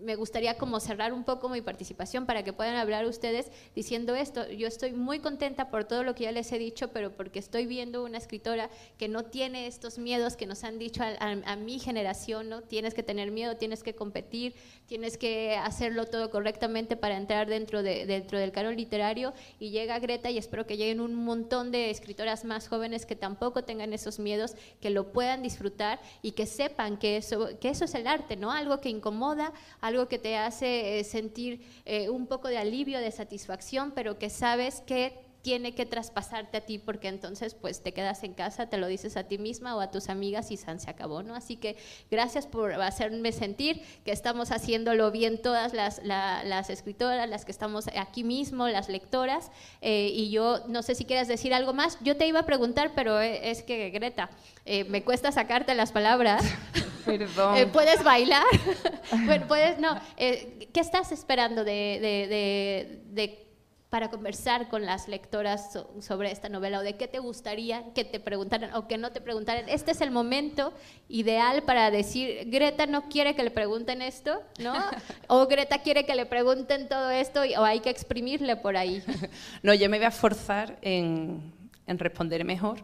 me 0.00 0.14
gustaría 0.14 0.58
como 0.58 0.80
cerrar 0.80 1.12
un 1.12 1.24
poco 1.24 1.48
mi 1.48 1.60
participación 1.62 2.26
para 2.26 2.42
que 2.42 2.52
puedan 2.52 2.76
hablar 2.76 3.06
ustedes 3.06 3.50
diciendo 3.74 4.14
esto. 4.14 4.48
Yo 4.50 4.68
estoy 4.68 4.92
muy 4.92 5.20
contenta 5.20 5.70
por 5.70 5.84
todo 5.84 6.02
lo 6.02 6.14
que 6.14 6.24
ya 6.24 6.32
les 6.32 6.52
he 6.52 6.58
dicho, 6.58 6.88
pero 6.88 7.12
porque 7.12 7.38
estoy 7.38 7.66
viendo 7.66 8.04
una 8.04 8.18
escritora 8.18 8.70
que 8.98 9.08
no 9.08 9.24
tiene 9.24 9.66
estos 9.66 9.98
miedos 9.98 10.36
que 10.36 10.46
nos 10.46 10.64
han 10.64 10.78
dicho 10.78 11.02
a, 11.02 11.56
mi 11.56 11.78
generación, 11.78 12.48
¿no? 12.48 12.62
Tienes 12.62 12.94
que 12.94 13.02
tener 13.02 13.30
miedo, 13.30 13.56
tienes 13.56 13.82
que 13.82 13.94
competir, 13.94 14.54
tienes 14.86 15.16
que 15.16 15.56
hacerlo 15.56 16.06
todo 16.06 16.30
correctamente 16.30 16.96
para 16.96 17.16
entrar 17.16 17.48
dentro, 17.48 17.82
de, 17.82 18.06
dentro 18.06 18.38
del 18.38 18.52
canon 18.52 18.76
literario 18.76 19.32
y 19.58 19.70
llega 19.70 19.98
Greta 19.98 20.30
y 20.30 20.38
espero 20.38 20.66
que 20.66 20.76
lleguen 20.76 21.00
un 21.00 21.14
montón 21.14 21.70
de 21.70 21.90
escritoras 21.90 22.44
más 22.44 22.68
jóvenes 22.68 23.06
que 23.06 23.16
tampoco 23.16 23.64
tengan 23.64 23.92
esos 23.92 24.18
miedos, 24.18 24.54
que 24.80 24.90
lo 24.90 25.12
puedan 25.12 25.42
disfrutar 25.42 26.00
y 26.22 26.32
que 26.32 26.46
sepan 26.46 26.98
que 26.98 27.16
eso, 27.16 27.58
que 27.58 27.70
eso 27.70 27.84
es 27.86 27.94
el 27.94 28.06
arte, 28.06 28.36
¿no? 28.36 28.52
Algo 28.52 28.80
que 28.80 28.90
incomoda, 28.90 29.52
algo 29.86 30.08
que 30.08 30.18
te 30.18 30.36
hace 30.36 30.98
eh, 30.98 31.04
sentir 31.04 31.60
eh, 31.84 32.10
un 32.10 32.26
poco 32.26 32.48
de 32.48 32.58
alivio, 32.58 32.98
de 32.98 33.10
satisfacción, 33.10 33.92
pero 33.92 34.18
que 34.18 34.30
sabes 34.30 34.80
que 34.80 35.25
tiene 35.46 35.76
que 35.76 35.86
traspasarte 35.86 36.56
a 36.56 36.60
ti 36.62 36.80
porque 36.80 37.06
entonces 37.06 37.54
pues 37.54 37.80
te 37.80 37.92
quedas 37.92 38.24
en 38.24 38.34
casa, 38.34 38.66
te 38.66 38.78
lo 38.78 38.88
dices 38.88 39.16
a 39.16 39.28
ti 39.28 39.38
misma 39.38 39.76
o 39.76 39.80
a 39.80 39.92
tus 39.92 40.08
amigas 40.08 40.50
y 40.50 40.56
se 40.56 40.90
acabó, 40.90 41.22
¿no? 41.22 41.36
Así 41.36 41.54
que 41.54 41.76
gracias 42.10 42.48
por 42.48 42.72
hacerme 42.72 43.30
sentir 43.30 43.80
que 44.04 44.10
estamos 44.10 44.50
haciéndolo 44.50 45.12
bien 45.12 45.40
todas 45.40 45.72
las, 45.72 46.02
las 46.02 46.68
escritoras, 46.68 47.28
las 47.28 47.44
que 47.44 47.52
estamos 47.52 47.86
aquí 47.96 48.24
mismo, 48.24 48.66
las 48.66 48.88
lectoras, 48.88 49.52
eh, 49.82 50.10
y 50.12 50.30
yo 50.30 50.64
no 50.66 50.82
sé 50.82 50.96
si 50.96 51.04
quieres 51.04 51.28
decir 51.28 51.54
algo 51.54 51.72
más, 51.72 51.96
yo 52.02 52.16
te 52.16 52.26
iba 52.26 52.40
a 52.40 52.44
preguntar, 52.44 52.90
pero 52.96 53.20
es 53.20 53.62
que 53.62 53.90
Greta, 53.90 54.30
eh, 54.64 54.82
me 54.82 55.04
cuesta 55.04 55.30
sacarte 55.30 55.76
las 55.76 55.92
palabras. 55.92 56.42
Perdón. 57.06 57.56
Eh, 57.56 57.66
¿Puedes 57.66 58.02
bailar? 58.02 58.42
bueno, 59.26 59.46
puedes, 59.46 59.78
no. 59.78 59.96
¿Qué 60.16 60.80
estás 60.80 61.12
esperando 61.12 61.62
de, 61.62 62.00
de, 62.02 63.00
de 63.12 63.46
para 63.90 64.10
conversar 64.10 64.68
con 64.68 64.84
las 64.84 65.06
lectoras 65.06 65.78
sobre 66.00 66.32
esta 66.32 66.48
novela 66.48 66.80
o 66.80 66.82
de 66.82 66.96
qué 66.96 67.06
te 67.06 67.20
gustaría 67.20 67.84
que 67.94 68.04
te 68.04 68.18
preguntaran 68.18 68.74
o 68.74 68.88
que 68.88 68.98
no 68.98 69.12
te 69.12 69.20
preguntaran. 69.20 69.68
Este 69.68 69.92
es 69.92 70.00
el 70.00 70.10
momento 70.10 70.72
ideal 71.08 71.62
para 71.62 71.90
decir, 71.90 72.50
Greta 72.50 72.86
no 72.86 73.08
quiere 73.08 73.36
que 73.36 73.44
le 73.44 73.50
pregunten 73.50 74.02
esto, 74.02 74.42
¿no? 74.58 74.74
O 75.28 75.46
Greta 75.46 75.78
quiere 75.78 76.04
que 76.04 76.14
le 76.14 76.26
pregunten 76.26 76.88
todo 76.88 77.10
esto 77.10 77.42
o 77.58 77.64
hay 77.64 77.80
que 77.80 77.90
exprimirle 77.90 78.56
por 78.56 78.76
ahí. 78.76 79.02
No, 79.62 79.72
yo 79.74 79.88
me 79.88 79.98
voy 79.98 80.06
a 80.06 80.10
forzar 80.10 80.78
en, 80.82 81.52
en 81.86 81.98
responder 81.98 82.44
mejor. 82.44 82.82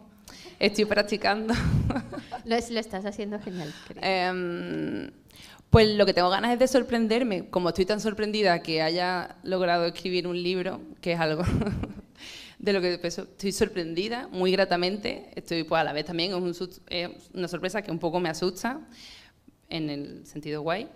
Estoy 0.58 0.84
practicando. 0.84 1.54
Lo, 2.44 2.56
lo 2.56 2.80
estás 2.80 3.04
haciendo 3.04 3.38
genial. 3.40 3.72
Eh, 4.00 5.10
pues 5.72 5.88
lo 5.88 6.04
que 6.04 6.12
tengo 6.12 6.28
ganas 6.28 6.52
es 6.52 6.58
de 6.58 6.68
sorprenderme, 6.68 7.48
como 7.48 7.70
estoy 7.70 7.86
tan 7.86 7.98
sorprendida 7.98 8.62
que 8.62 8.82
haya 8.82 9.36
logrado 9.42 9.86
escribir 9.86 10.26
un 10.26 10.40
libro, 10.40 10.82
que 11.00 11.12
es 11.12 11.18
algo 11.18 11.44
de 12.58 12.72
lo 12.74 12.82
que 12.82 13.00
estoy 13.02 13.52
sorprendida, 13.52 14.28
muy 14.30 14.52
gratamente, 14.52 15.30
estoy 15.34 15.64
pues 15.64 15.80
a 15.80 15.84
la 15.84 15.94
vez 15.94 16.04
también 16.04 16.34
es, 16.90 17.30
una 17.32 17.48
sorpresa 17.48 17.80
que 17.80 17.90
un 17.90 17.98
poco 17.98 18.20
me 18.20 18.28
asusta, 18.28 18.80
en 19.70 19.88
el 19.88 20.26
sentido 20.26 20.60
guay. 20.60 20.90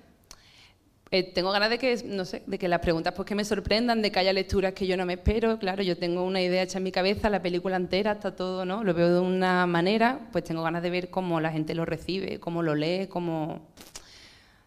Eh, 1.11 1.23
tengo 1.33 1.53
ganas 1.53 1.71
de 1.71 1.79
que, 1.79 2.03
no 2.05 2.27
sé, 2.27 2.43
de 2.47 2.59
que 2.59 2.69
las 2.69 2.81
preguntas 2.81 3.15
pues 3.15 3.25
que 3.25 3.35
me 3.35 3.47
sorprendan, 3.47 4.03
de 4.03 4.13
que 4.13 4.19
haya 4.19 4.35
lecturas 4.35 4.75
que 4.75 4.87
yo 4.87 4.99
no 4.99 5.07
me 5.07 5.15
espero, 5.15 5.59
claro, 5.59 5.83
yo 5.83 5.97
tengo 5.97 6.23
una 6.23 6.43
idea 6.43 6.63
hecha 6.63 6.77
en 6.77 6.85
mi 6.85 6.93
cabeza, 6.93 7.31
la 7.31 7.41
película 7.41 7.77
entera, 7.77 8.13
está 8.13 8.37
todo, 8.37 8.67
¿no? 8.67 8.85
Lo 8.85 8.93
veo 8.93 9.15
de 9.15 9.21
una 9.21 9.67
manera, 9.67 10.29
pues 10.33 10.45
tengo 10.45 10.63
ganas 10.63 10.83
de 10.83 10.91
ver 10.91 11.09
cómo 11.09 11.41
la 11.41 11.51
gente 11.51 11.75
lo 11.75 11.87
recibe, 11.87 12.39
cómo 12.41 12.63
lo 12.63 12.75
lee, 12.75 13.07
cómo 13.07 13.69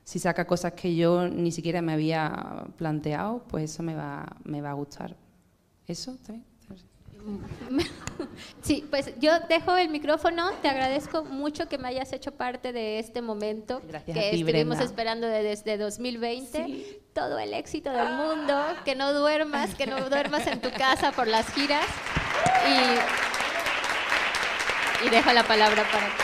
si 0.10 0.18
saca 0.18 0.48
cosas 0.48 0.74
que 0.74 0.96
yo 0.96 1.28
ni 1.28 1.52
siquiera 1.52 1.84
me 1.84 1.94
había 1.94 2.66
planteado, 2.78 3.44
pues 3.48 3.66
eso 3.72 3.84
me 3.84 3.94
va, 3.94 4.26
me 4.44 4.60
va 4.60 4.72
a 4.72 4.74
gustar. 4.74 5.16
¿Eso 5.88 6.18
también? 6.26 6.46
Sí, 8.64 8.86
pues 8.90 9.14
yo 9.20 9.32
dejo 9.48 9.78
el 9.78 9.90
micrófono. 9.90 10.50
Te 10.64 10.68
agradezco 10.70 11.24
mucho 11.26 11.68
que 11.70 11.78
me 11.78 11.88
hayas 11.90 12.12
hecho 12.14 12.32
parte 12.32 12.74
de 12.74 12.98
este 12.98 13.22
momento 13.22 13.82
Gracias 13.88 14.18
que 14.18 14.32
ti, 14.32 14.40
estuvimos 14.40 14.78
Brenda. 14.78 14.84
esperando 14.84 15.28
de- 15.28 15.44
desde 15.44 15.78
2020. 15.78 17.02
Todo 17.14 17.38
el 17.38 17.54
éxito 17.54 17.92
del 17.92 18.14
mundo. 18.16 18.60
Que 18.86 18.96
no 18.96 19.14
duermas, 19.14 19.76
que 19.76 19.86
no 19.86 20.10
duermas 20.10 20.48
en 20.48 20.60
tu 20.60 20.72
casa 20.72 21.12
por 21.12 21.28
las 21.28 21.46
giras. 21.54 21.86
Y, 25.04 25.08
y 25.08 25.10
dejo 25.10 25.32
la 25.34 25.44
palabra 25.44 25.84
para 25.92 26.08
ti. 26.08 26.24